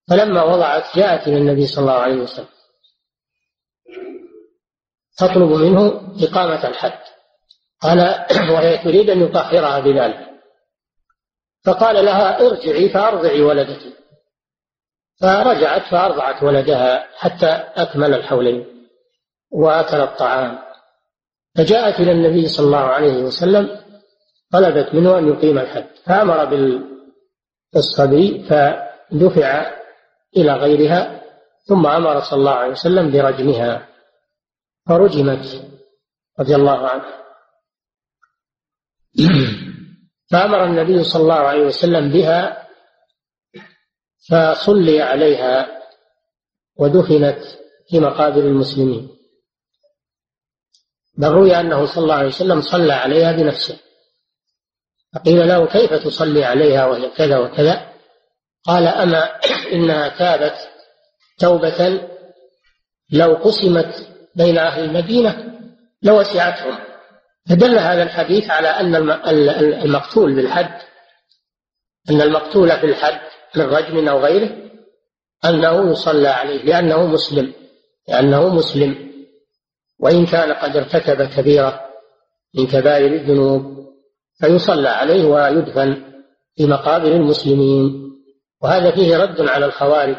[0.10, 2.48] فلما وضعت جاءت إلى النبي صلى الله عليه وسلم.
[5.18, 5.88] تطلب منه
[6.24, 7.00] إقامة الحد.
[7.82, 8.00] قال
[8.52, 10.33] وهي تريد أن يطهرها بذلك.
[11.66, 13.94] فقال لها ارجعي فأرضعي ولدك
[15.22, 18.88] فرجعت فأرضعت ولدها حتى أكمل الحولين
[19.52, 20.60] وأكل الطعام.
[21.58, 23.80] فجاءت إلى النبي صلى الله عليه وسلم
[24.52, 26.46] طلبت منه أن يقيم الحد فأمر
[27.74, 29.72] بالصبي فدفع
[30.38, 31.22] إلى غيرها
[31.66, 33.88] ثم أمر صلى الله عليه وسلم برجمها.
[34.88, 35.64] فرجمت
[36.40, 37.24] رضي الله عنها.
[40.32, 42.68] فأمر النبي صلى الله عليه وسلم بها
[44.30, 45.82] فصلي عليها
[46.76, 47.40] ودفنت
[47.90, 49.10] في مقابر المسلمين.
[51.18, 53.80] بل روي أنه صلى الله عليه وسلم صلى عليها بنفسه.
[55.16, 57.94] فقيل له كيف تصلي عليها وهي كذا وكذا؟
[58.64, 59.40] قال أما
[59.74, 60.70] إنها تابت
[61.40, 62.10] توبة
[63.12, 65.60] لو قسمت بين أهل المدينة
[66.04, 66.93] لوسعتهم.
[67.50, 68.96] فدل هذا الحديث على أن
[69.86, 70.82] المقتول بالحد
[72.10, 73.22] أن المقتول في الحد
[73.56, 74.64] من رجم أو غيره
[75.46, 77.54] أنه يصلى عليه لأنه مسلم
[78.08, 79.14] لأنه مسلم.
[80.00, 81.82] وإن كان قد ارتكب كبيرة
[82.56, 83.88] من كبائر الذنوب
[84.40, 86.04] فيصلى عليه ويدفن
[86.56, 88.04] في مقابر المسلمين.
[88.62, 90.18] وهذا فيه رد على الخوارج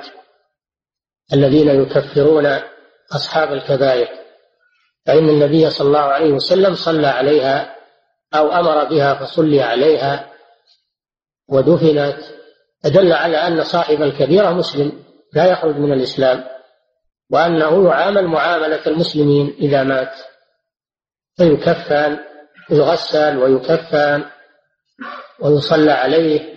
[1.32, 2.46] الذين يكفرون
[3.12, 4.23] أصحاب الكبائر.
[5.07, 7.76] فإن النبي صلى الله عليه وسلم صلى عليها
[8.34, 10.32] أو أمر بها فصلي عليها
[11.48, 12.16] ودفنت
[12.84, 16.44] أدل على أن صاحب الكبيرة مسلم لا يخرج من الإسلام
[17.30, 20.14] وأنه يعامل معاملة المسلمين إذا مات
[21.36, 22.18] فيكفن
[22.70, 24.24] يغسل ويكفن
[25.40, 26.55] ويصلى عليه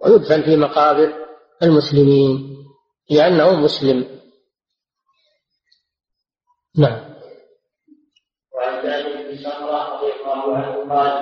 [0.00, 1.12] ويدفن في مقابر
[1.62, 2.56] المسلمين
[3.10, 4.20] لأنه مسلم.
[6.78, 7.07] نعم.
[10.92, 11.12] قال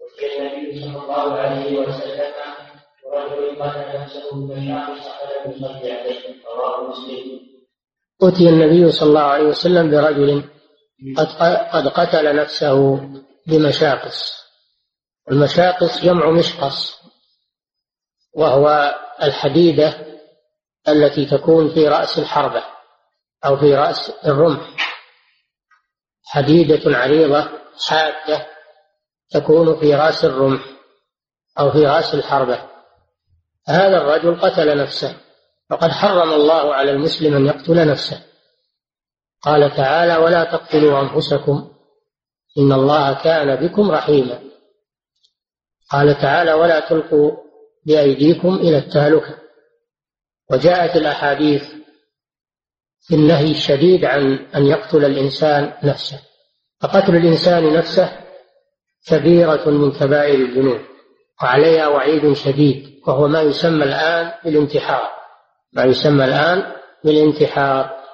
[0.00, 2.32] وفي النبي صلى الله عليه وسلم
[3.04, 7.40] ورجل قتل نفسه فشاخص فلم يصلي عليه رواه مسلم
[8.22, 10.44] أتي النبي صلى الله عليه وسلم برجل
[11.16, 11.26] قد
[11.72, 13.00] قد قتل نفسه
[13.46, 14.44] بمشاقص.
[15.30, 17.00] المشاقص جمع مشقص
[18.34, 20.06] وهو الحديدة
[20.88, 22.62] التي تكون في رأس الحربة
[23.44, 24.76] أو في رأس الرمح.
[26.24, 27.48] حديدة عريضة
[27.88, 28.46] حادة
[29.30, 30.62] تكون في رأس الرمح
[31.58, 32.58] أو في رأس الحربة.
[33.68, 35.16] هذا الرجل قتل نفسه.
[35.70, 38.22] فقد حرم الله على المسلم أن يقتل نفسه.
[39.42, 41.70] قال تعالى ولا تقتلوا أنفسكم.
[42.58, 44.40] إن الله كان بكم رحيما.
[45.90, 47.32] قال تعالى ولا تلقوا
[47.86, 49.38] بأيديكم إلى التهلكة.
[50.50, 51.64] وجاءت الأحاديث
[53.00, 56.20] في النهي الشديد عن أن يقتل الإنسان نفسه.
[56.80, 58.23] فقتل الإنسان نفسه
[59.06, 60.80] كبيرة من كبائر الذنوب
[61.42, 65.10] وعليها وعيد شديد وهو ما يسمى الآن بالانتحار.
[65.72, 66.72] ما يسمى الآن
[67.04, 68.04] بالانتحار.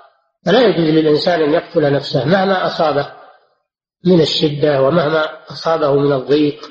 [0.46, 3.12] فلا يجوز للإنسان أن يقتل نفسه مهما أصابه
[4.04, 6.70] من الشدة ومهما أصابه من الضيق.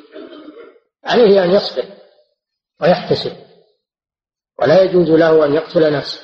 [1.05, 1.85] عليه أن يصبر
[2.81, 3.31] ويحتسب.
[4.61, 6.21] ولا يجوز له أن يقتل نفسه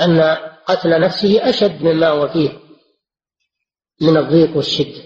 [0.00, 0.20] أن
[0.66, 2.50] قتل نفسه أشد مما هو فيه
[4.00, 5.05] من الضيق والشدة.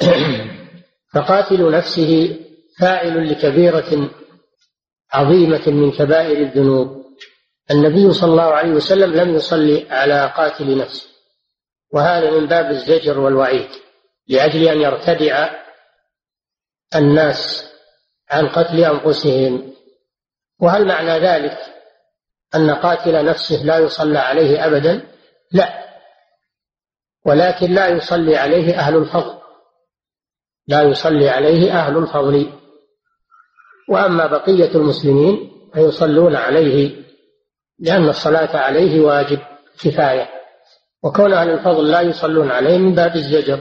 [1.14, 2.38] فقاتل نفسه
[2.80, 4.10] فاعل لكبيرة
[5.12, 7.04] عظيمة من كبائر الذنوب.
[7.70, 11.08] النبي صلى الله عليه وسلم لم يصلي على قاتل نفسه
[11.92, 13.68] وهذا من باب الزجر والوعيد
[14.28, 15.50] لأجل أن يرتدع
[16.96, 17.70] الناس
[18.30, 19.74] عن قتل أنفسهم.
[20.60, 21.58] وهل معنى ذلك
[22.54, 25.06] أن قاتل نفسه لا يصلى عليه أبدا؟
[25.52, 25.84] لا
[27.26, 29.43] ولكن لا يصلي عليه أهل الفضل.
[30.68, 32.52] لا يصلي عليه أهل الفضل.
[33.88, 37.04] وأما بقية المسلمين فيصلون عليه
[37.78, 39.38] لأن الصلاة عليه واجب
[39.84, 40.28] كفاية.
[41.02, 43.60] وكون أهل الفضل لا يصلون عليه من باب الزجر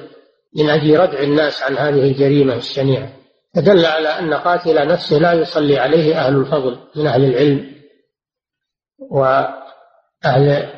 [0.55, 3.13] من أجل ردع الناس عن هذه الجريمة الشنيعة.
[3.55, 7.73] فدل على أن قاتل نفسه لا يصلي عليه أهل الفضل من أهل العلم.
[8.99, 10.69] وأهل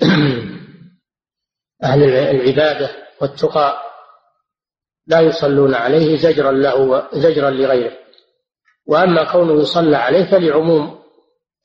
[1.84, 3.85] أهل العبادة والتقى
[5.06, 7.98] لا يصلون عليه زجرا له زجرا لغيره.
[8.86, 10.98] وأما كونه يصلى عليه فلعموم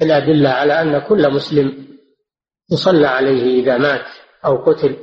[0.01, 1.97] الأدلة على أن كل مسلم
[2.71, 4.05] يصلى عليه إذا مات
[4.45, 4.97] أو قتل.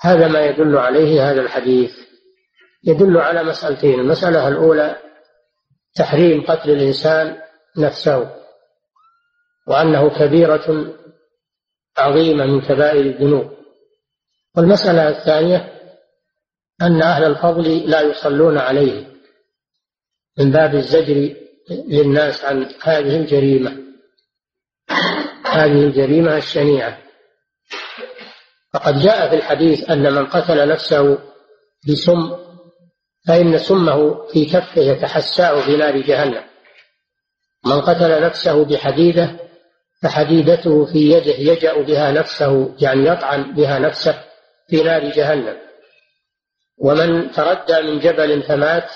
[0.00, 1.98] هذا ما يدل عليه هذا الحديث.
[2.84, 4.96] يدل على مسألتين المسألة الأولى
[5.94, 7.38] تحريم قتل الإنسان
[7.78, 8.34] نفسه
[9.66, 10.94] وأنه كبيرة
[11.98, 13.57] عظيمة من كبائر الذنوب.
[14.58, 15.72] والمسألة الثانية
[16.82, 19.06] أن أهل الفضل لا يصلون عليه
[20.38, 21.34] من باب الزجر
[21.70, 23.78] للناس عن هذه الجريمة.
[25.44, 26.98] هذه الجريمة الشنيعة.
[28.72, 31.18] فقد جاء في الحديث أن من قتل نفسه
[31.88, 32.36] بسم
[33.26, 36.44] فإن سمه في كفه يتحساه في نار جهنم.
[37.64, 39.36] من قتل نفسه بحديدة
[40.02, 44.27] فحديدته في يده يجأ بها نفسه يعني يطعن بها نفسه.
[44.68, 45.58] في نار جهنم.
[46.78, 48.90] ومن تردى من جبل فمات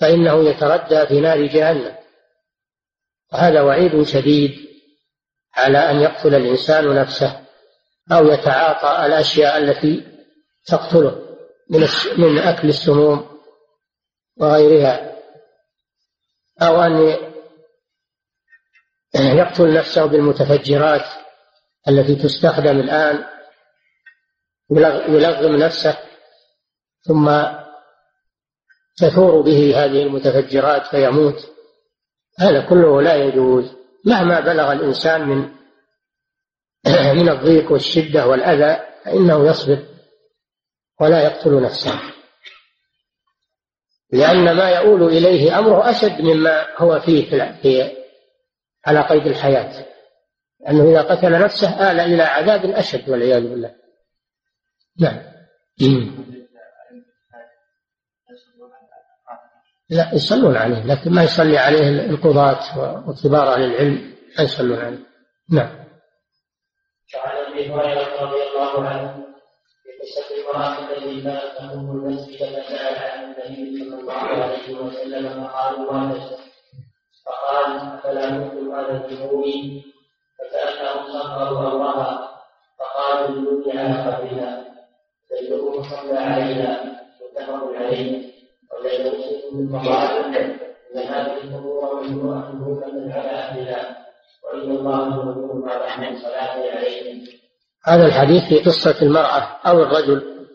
[0.00, 1.96] فإنه يتردى في نار جهنم.
[3.32, 4.68] وهذا وعيد شديد
[5.54, 7.40] على أن يقتل الإنسان نفسه
[8.12, 10.06] أو يتعاطى الأشياء التي
[10.66, 11.36] تقتله
[11.70, 13.40] من من أكل السموم
[14.36, 15.14] وغيرها.
[16.62, 17.16] أو أن
[19.14, 21.04] يقتل نفسه بالمتفجرات
[21.88, 23.24] التي تستخدم الآن
[24.70, 25.96] يلغم نفسه
[27.02, 27.42] ثم
[28.96, 31.50] تثور به هذه المتفجرات فيموت.
[32.38, 33.76] هذا كله لا يجوز.
[34.04, 35.48] مهما بلغ الإنسان من
[37.18, 39.84] من الضيق والشدة والأذى فإنه يصبر
[41.00, 42.00] ولا يقتل نفسه.
[44.12, 47.30] لأن ما يؤول إليه أمره أشد مما هو فيه
[47.62, 47.92] في
[48.86, 49.86] على قيد الحياة.
[50.60, 53.83] لأنه إذا قتل نفسه آل إلى عذاب أشد والعياذ بالله.
[55.00, 55.34] نعم
[59.90, 62.58] لا يصلون عليه لكن ما يصلي عليه القضاة
[63.08, 65.06] وكبار أهل العلم ما يصلون عليه.
[65.50, 65.84] نعم.
[67.16, 69.24] وعن أبي هريرة رضي الله عنه
[69.82, 75.92] في قصة المراه التي كانت تقوم المسجد فسال عن النبي صلى الله عليه وسلم فقالوا
[75.92, 76.38] ماتت
[77.26, 79.44] فقال أفلا مثل هذا الذنوب
[80.38, 82.40] فكانهم صغروا أمرها
[82.78, 84.63] فقالوا دلوني على قبرها
[85.34, 86.74] فإنه صلى عليه
[92.84, 94.06] ان هذه اهلها
[94.44, 95.14] وإن الله
[96.66, 97.24] عليهم.
[97.84, 100.46] هذا الحديث في قصة المرأة أو الرجل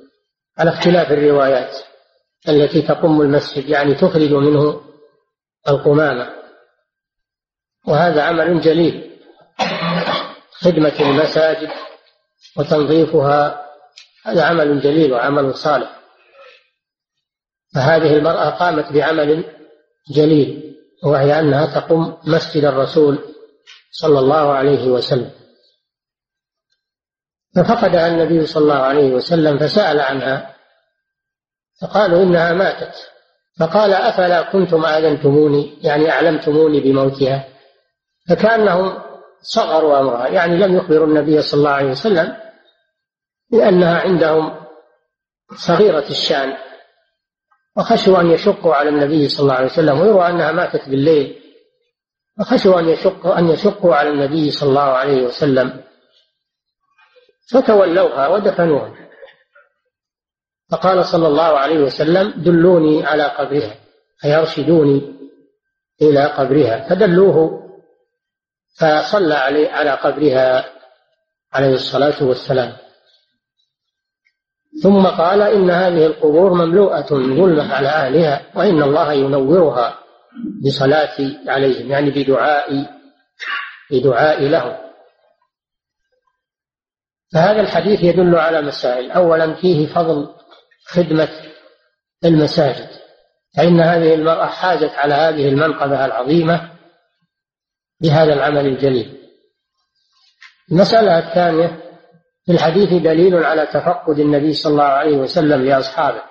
[0.58, 1.78] على اختلاف الروايات
[2.50, 4.82] التي تقم المسجد يعني تخرج منه
[5.70, 6.30] القمامة.
[7.88, 9.10] وهذا عمل جليل.
[10.52, 11.70] خدمة المساجد
[12.58, 13.69] وتنظيفها
[14.30, 16.00] هذا عمل جليل وعمل صالح.
[17.76, 19.44] فهذه المرأة قامت بعمل
[20.12, 23.20] جليل وهي أنها تقوم مسجد الرسول
[23.92, 25.32] صلى الله عليه وسلم.
[27.56, 30.56] ففقدها النبي صلى الله عليه وسلم فسأل عنها
[31.82, 33.10] فقالوا إنها ماتت.
[33.60, 37.48] فقال أفلا كنتم آذنتموني؟ يعني أعلمتموني بموتها؟
[38.30, 39.02] فكأنهم
[39.42, 42.49] صغروا أمرها يعني لم يخبروا النبي صلى الله عليه وسلم
[43.52, 44.66] لأنها عندهم
[45.68, 46.58] صغيرة الشأن
[47.78, 51.42] وخشوا أن يشقوا على النبي صلى الله عليه وسلم ويروى أنها ماتت بالليل
[52.40, 55.84] وخشوا أن يشقوا أن يشقوا على النبي صلى الله عليه وسلم.
[57.52, 58.96] فتولوها ودفنوها.
[60.72, 63.76] فقال صلى الله عليه وسلم دلوني على قبرها
[64.26, 65.16] أي أرشدوني
[66.02, 66.90] إلى قبرها.
[66.90, 67.60] فدلوه
[68.78, 70.74] فصلى عليه على قبرها
[71.54, 72.78] عليه الصلاة والسلام.
[74.84, 80.00] ثم قال إن هذه القبور مملوءة ظلمة على أهلها وإن الله ينورها
[80.66, 81.18] بصلاة
[81.48, 83.00] عليهم يعني بدعاء
[83.92, 84.78] بدعاء لهم.
[87.34, 89.12] فهذا الحديث يدل على مسائل.
[89.12, 90.36] أولا فيه فضل
[90.86, 91.30] خدمة
[92.26, 92.90] المساجد
[93.58, 96.72] فإن هذه المرأة حازت على هذه المنقبة العظيمة
[98.02, 99.20] بهذا العمل الجليل.
[100.72, 101.89] المسألة الثانية
[102.50, 106.22] في الحديث دليل على تفقد النبي صلى الله عليه وسلم لأصحابه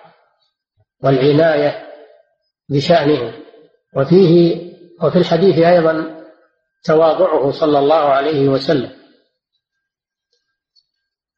[1.03, 1.89] والعناية
[2.69, 3.33] بشأنهم
[3.97, 4.63] وفيه
[5.03, 6.25] وفي الحديث أيضا
[6.85, 8.93] تواضعه صلى الله عليه وسلم.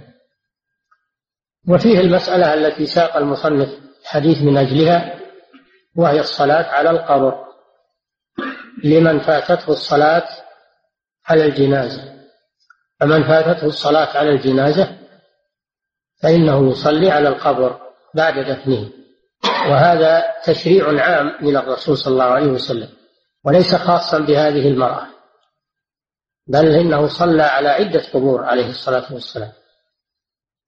[1.70, 3.70] وفيه المسألة التي ساق المصنف
[4.02, 5.20] الحديث من أجلها
[5.96, 7.48] وهي الصلاة على القبر.
[8.84, 10.28] لمن فاتته الصلاة
[11.26, 12.17] على الجنازة.
[13.00, 14.98] فمن فاتته الصلاة على الجنازة
[16.24, 17.80] فإنه يصلي على القبر
[18.16, 18.90] بعد دفنه.
[19.70, 22.90] وهذا تشريع عام من الرسول صلى الله عليه وسلم
[23.46, 25.08] وليس خاصا بهذه المرأة
[26.48, 29.52] بل إنه صلى على عدة قبور عليه الصلاة والسلام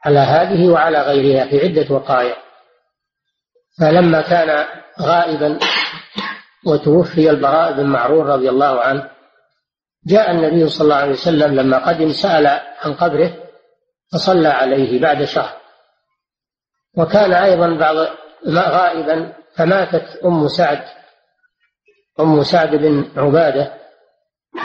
[0.06, 2.38] على هذه وعلى غيرها في عدة وقائع.
[3.80, 4.66] فلما كان
[5.02, 5.60] غائبا
[6.66, 9.10] وتوفي البراء بن معرور رضي الله عنه
[10.10, 12.48] جاء النبي صلى الله عليه وسلم لما قدم سأل
[12.82, 13.32] عن قبره
[14.12, 15.58] فصلى عليه بعد شهر.
[16.98, 17.96] وكان أيضا بعض
[18.48, 20.84] غائبا فماتت أم سعد
[22.20, 23.74] أم سعد بن عبادة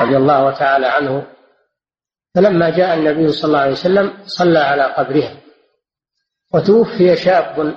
[0.01, 1.27] رضي الله تعالى عنه.
[2.35, 5.37] فلما جاء النبي صلى الله عليه وسلم صلى على قبرها.
[6.55, 7.75] وتوفي شاب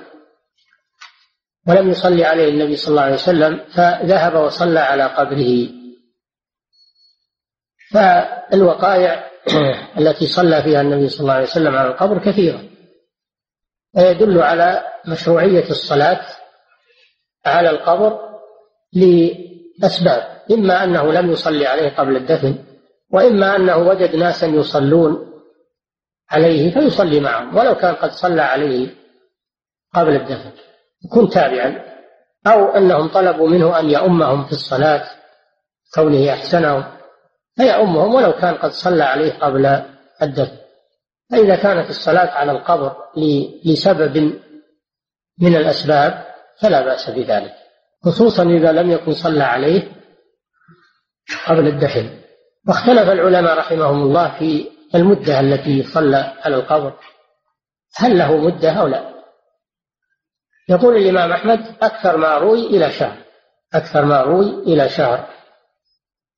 [1.68, 5.77] ولم يصلي عليه النبي صلى الله عليه وسلم فذهب وصلى على قبره.
[7.92, 9.30] فالوقائع
[9.98, 12.60] التي صلى فيها النبي صلى الله عليه وسلم على القبر كثيرة.
[13.96, 16.20] ويدل على مشروعية الصلاة
[17.46, 18.18] على القبر
[18.92, 22.64] لأسباب إما أنه لم يصلي عليه قبل الدفن
[23.10, 25.28] وإما أنه وجد ناسا يصلون
[26.30, 28.94] عليه فيصلي معهم ولو كان قد صلى عليه
[29.94, 30.50] قبل الدفن.
[31.04, 31.84] يكون تابعا.
[32.46, 35.04] أو أنهم طلبوا منه أن يؤمهم في الصلاة
[35.94, 36.97] كونه أحسنهم.
[37.58, 39.66] فيؤمهم ولو كان قد صلى عليه قبل
[40.22, 40.56] الدفن.
[41.30, 42.96] فإذا كانت الصلاة على القبر
[43.64, 44.16] لسبب
[45.40, 46.24] من الأسباب
[46.60, 47.54] فلا بأس بذلك
[48.04, 49.92] خصوصا إذا لم يكن صلى عليه
[51.46, 52.10] قبل الدفن.
[52.68, 56.94] واختلف العلماء رحمهم الله في المدة التي صلى على القبر.
[57.96, 59.14] هل له مدة أو لا؟
[60.68, 63.18] يقول الإمام أحمد أكثر ما روي إلى شهر
[63.74, 65.37] أكثر ما روي إلى شهر.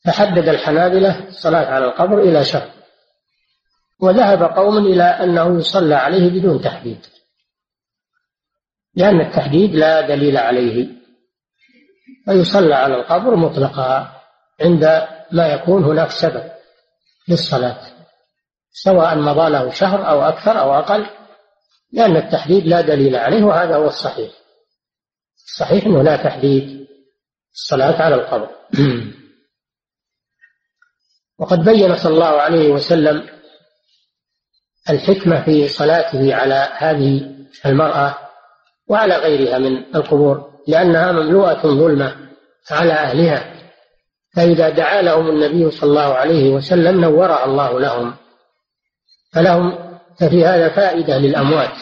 [0.04, 2.70] فحدد الحنابلة الصلاة على القبر إلى شهر
[4.00, 7.06] وذهب قوم إلى أنه يصلى عليه بدون تحديد.
[8.94, 10.88] لأن التحديد لا دليل عليه.
[12.24, 14.20] فيصلى على القبر مطلقا
[14.60, 16.50] عند ما يكون هناك سبب
[17.28, 17.80] للصلاة.
[18.72, 21.06] سواء مضى له شهر أو أكثر أو أقل.
[21.92, 24.30] لأن التحديد لا دليل عليه وهذا هو الصحيح.
[25.46, 26.86] الصحيح أنه لا تحديد
[27.54, 28.48] الصلاة على القبر.
[31.40, 33.28] وقد بين صلى الله عليه وسلم
[34.90, 37.34] الحكمة في صلاته على هذه
[37.66, 38.18] المرأة
[38.88, 42.16] وعلى غيرها من القبور لأنها مملوءة ظلمة
[42.70, 43.54] على أهلها.
[44.36, 48.14] فإذا دعا لهم النبي صلى الله عليه وسلم نورها الله لهم.
[49.32, 51.76] فلهم ففي هذا فائدة للأموات.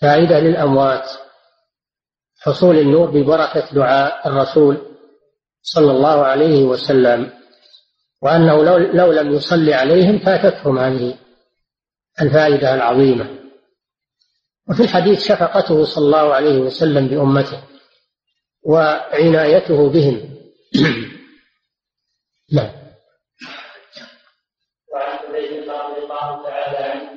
[0.00, 1.10] فائدة للأموات.
[2.40, 4.76] حصول النور ببركة دعاء الرسول
[5.62, 7.39] صلى الله عليه وسلم.
[8.22, 11.18] وأنه لو, لو لم يصلي عليهم فاتتهم هذه
[12.20, 13.40] الفائدة العظيمة.
[14.70, 17.62] وفي الحديث شفقته صلى الله عليه وسلم بأمته
[18.62, 20.30] وعنايته بهم.
[22.52, 22.70] نعم.
[24.92, 27.10] وعن حذيفه رضي الله تعالى عنه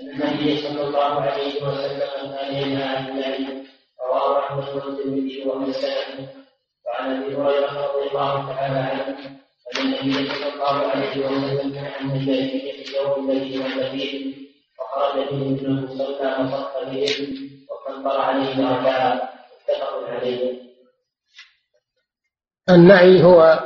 [0.00, 3.66] أن النبي صلى الله عليه وسلم كان ينهى عن النعيم
[4.06, 6.28] رواه أحمد والترمذي والنسائي
[6.86, 9.45] وعن أبي هريرة رضي الله تعالى عنه
[9.80, 14.34] النبي صلى الله عليه وسلم عن الجاهليه في اليوم الذي مات فيه
[14.80, 19.30] وخرج فيه ابن المصلى وصف بهم وكبر عليه ركعه
[19.68, 20.52] متفق عليه
[22.70, 23.60] النعي هو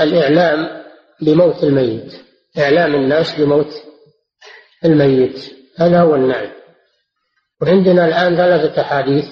[0.00, 0.82] الإعلام
[1.20, 2.12] بموت الميت
[2.58, 3.72] إعلام الناس بموت
[4.84, 6.50] الميت هذا هو النعي.
[7.62, 9.24] وعندنا الآن ثلاثة أحاديث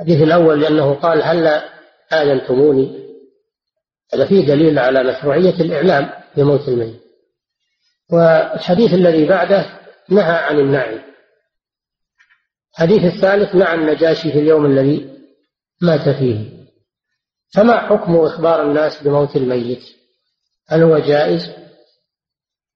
[0.00, 1.62] الحديث الأول لأنه قال هل
[2.12, 3.05] آذنتموني؟
[4.14, 7.00] هذا فيه دليل على مشروعية الإعلام بموت الميت.
[8.12, 11.00] والحديث الذي بعده نهى عن النعي.
[12.72, 15.18] الحديث الثالث نعى النجاشي في اليوم الذي
[15.82, 16.66] مات فيه.
[17.54, 19.82] فما حكم إخبار الناس بموت الميت؟
[20.68, 21.52] هل هو جائز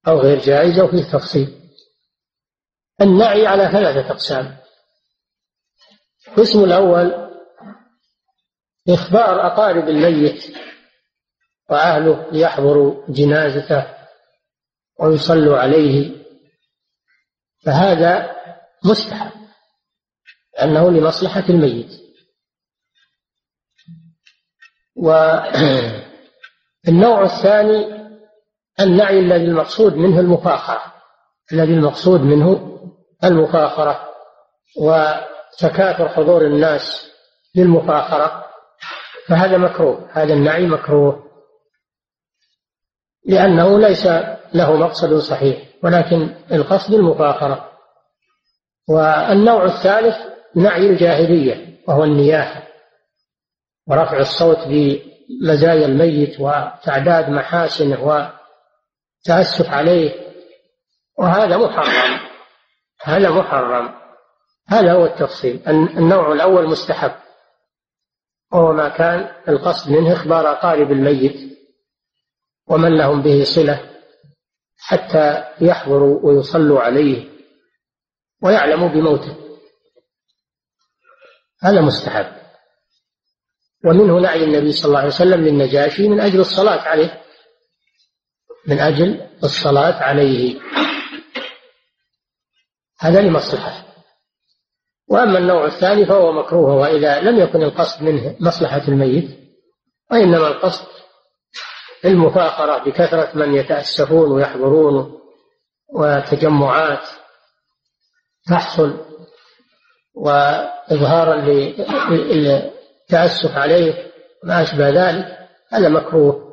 [0.08, 1.60] أو غير جائز أو فيه تفصيل؟
[3.00, 4.56] النعي على ثلاثة أقسام.
[6.28, 7.30] القسم الأول
[8.88, 10.56] إخبار أقارب الميت
[11.70, 13.86] وأهله ليحضروا جنازته
[15.00, 16.16] ويصلوا عليه
[17.64, 18.36] فهذا
[18.84, 19.30] مستحب
[20.58, 22.00] لأنه لمصلحة الميت.
[24.96, 26.02] والنوع
[27.32, 28.00] الثاني
[28.80, 30.94] النعي الذي المقصود منه المفاخرة
[31.52, 32.78] الذي المقصود منه
[33.24, 34.08] المفاخرة
[34.76, 37.10] وتكاثر حضور الناس
[37.54, 38.46] للمفاخرة
[39.28, 41.29] فهذا مكروه هذا النعي مكروه.
[43.26, 44.06] لأنه ليس
[44.54, 47.70] له مقصد صحيح ولكن القصد المفاخرة.
[48.88, 50.16] والنوع الثالث
[50.56, 52.62] نعي الجاهلية وهو النياحة.
[53.88, 60.14] ورفع الصوت بمزايا الميت وتعداد محاسنه وتأسف عليه.
[61.18, 62.20] وهذا محرم
[63.02, 63.94] هذا محرم.
[64.68, 65.62] هذا هو التفصيل.
[65.68, 67.12] النوع الأول مستحب
[68.52, 71.49] وهو ما كان القصد منه إخبار أقارب الميت.
[72.70, 73.90] ومن لهم به صلة
[74.78, 77.30] حتى يحضروا ويصلوا عليه
[78.42, 79.36] ويعلموا بموته.
[81.62, 82.40] هذا مستحب.
[83.84, 87.22] ومنه نعي النبي صلى الله عليه وسلم للنجاشي من أجل الصلاة عليه.
[88.66, 90.60] من أجل الصلاة عليه.
[92.98, 93.86] هذا لمصلحة.
[95.08, 99.38] وأما النوع الثاني فهو مكروه وإذا لم يكن القصد منه مصلحة الميت
[100.10, 100.99] وإنما القصد
[102.04, 105.20] المفاخرة بكثرة من يتأسفون ويحضرون
[105.94, 107.08] وتجمعات
[108.48, 108.96] تحصل
[110.14, 111.36] وإظهارا
[112.10, 114.12] للتأسف عليه
[114.44, 116.50] ما أشبه ذلك هذا مكروه.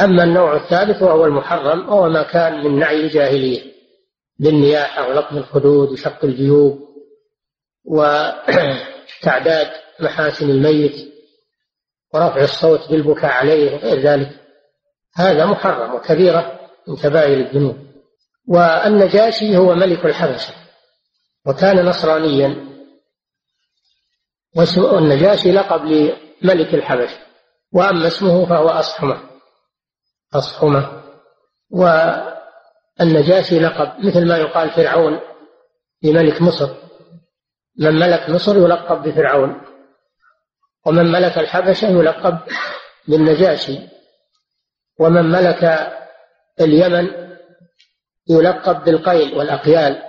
[0.00, 3.72] أما النوع الثالث وهو المحرم وهو ما كان من نعي الجاهلية
[4.38, 6.88] بالنياحة ولطم الخدود وشق الجيوب
[7.84, 9.70] وتعداد
[10.00, 11.10] محاسن الميت.
[12.14, 14.40] ورفع الصوت بالبكاء عليه وغير ذلك.
[15.16, 17.76] هذا محرم وكبيرة من كبائر الذنوب.
[18.48, 20.54] والنجاشي هو ملك الحبشة.
[21.46, 22.70] وكان نصرانيا.
[24.76, 27.18] والنجاشي لقب لملك الحبشة.
[27.72, 29.20] وأما اسمه فهو أصحمة.
[30.34, 31.02] أصحمة.
[33.00, 35.20] والنجاشي لقب مثل ما يقال فرعون
[36.02, 36.68] لملك مصر.
[37.78, 39.60] من ملك مصر يلقب بفرعون.
[40.86, 42.38] ومن ملك الحبشة يلقب
[43.08, 43.78] بالنجاشي
[44.98, 45.92] ومن ملك
[46.60, 47.30] اليمن
[48.28, 50.02] يلقب بالقيل والأقيال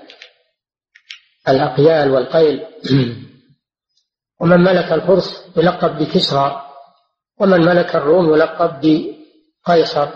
[1.47, 2.65] الأقيال والقيل.
[4.41, 6.67] ومن ملك الفرس يلقب بكسرى
[7.39, 10.09] ومن ملك الروم يلقب بقيصر.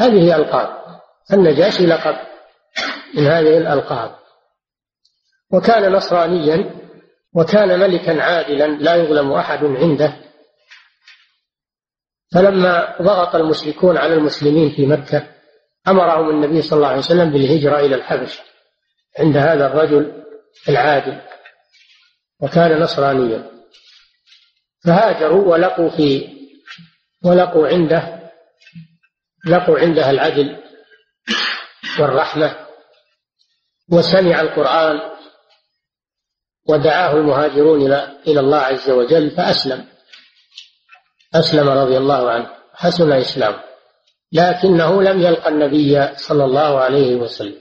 [0.00, 1.00] هذه ألقاب
[1.32, 2.16] النجاشي لقب
[3.14, 4.14] من هذه الألقاب.
[5.52, 6.83] وكان نصرانيا
[7.34, 10.16] وكان ملكا عادلا لا يظلم أحد عنده.
[12.34, 15.28] فلما ضغط المشركون على المسلمين في مكة
[15.88, 18.40] أمرهم النبي صلى الله عليه وسلم بالهجرة إلى الحبش
[19.18, 20.24] عند هذا الرجل
[20.68, 21.20] العادل
[22.40, 23.50] وكان نصرانيا.
[24.84, 26.28] فهاجروا ولقوا في
[27.24, 28.30] ولقوا عنده
[29.46, 30.56] لقوا عنده العدل
[32.00, 32.56] والرحمة
[33.92, 35.00] وسمع القرآن
[36.68, 39.84] ودعاه المهاجرون إلى إلى الله عز وجل فأسلم.
[41.34, 42.48] أسلم رضي الله عنه.
[42.74, 43.62] حسن إسلامه
[44.32, 47.60] لكنه لم يلقى النبي صلى الله عليه وسلم.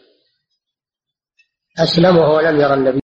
[1.80, 3.02] أسلم وهو لم يرى النبي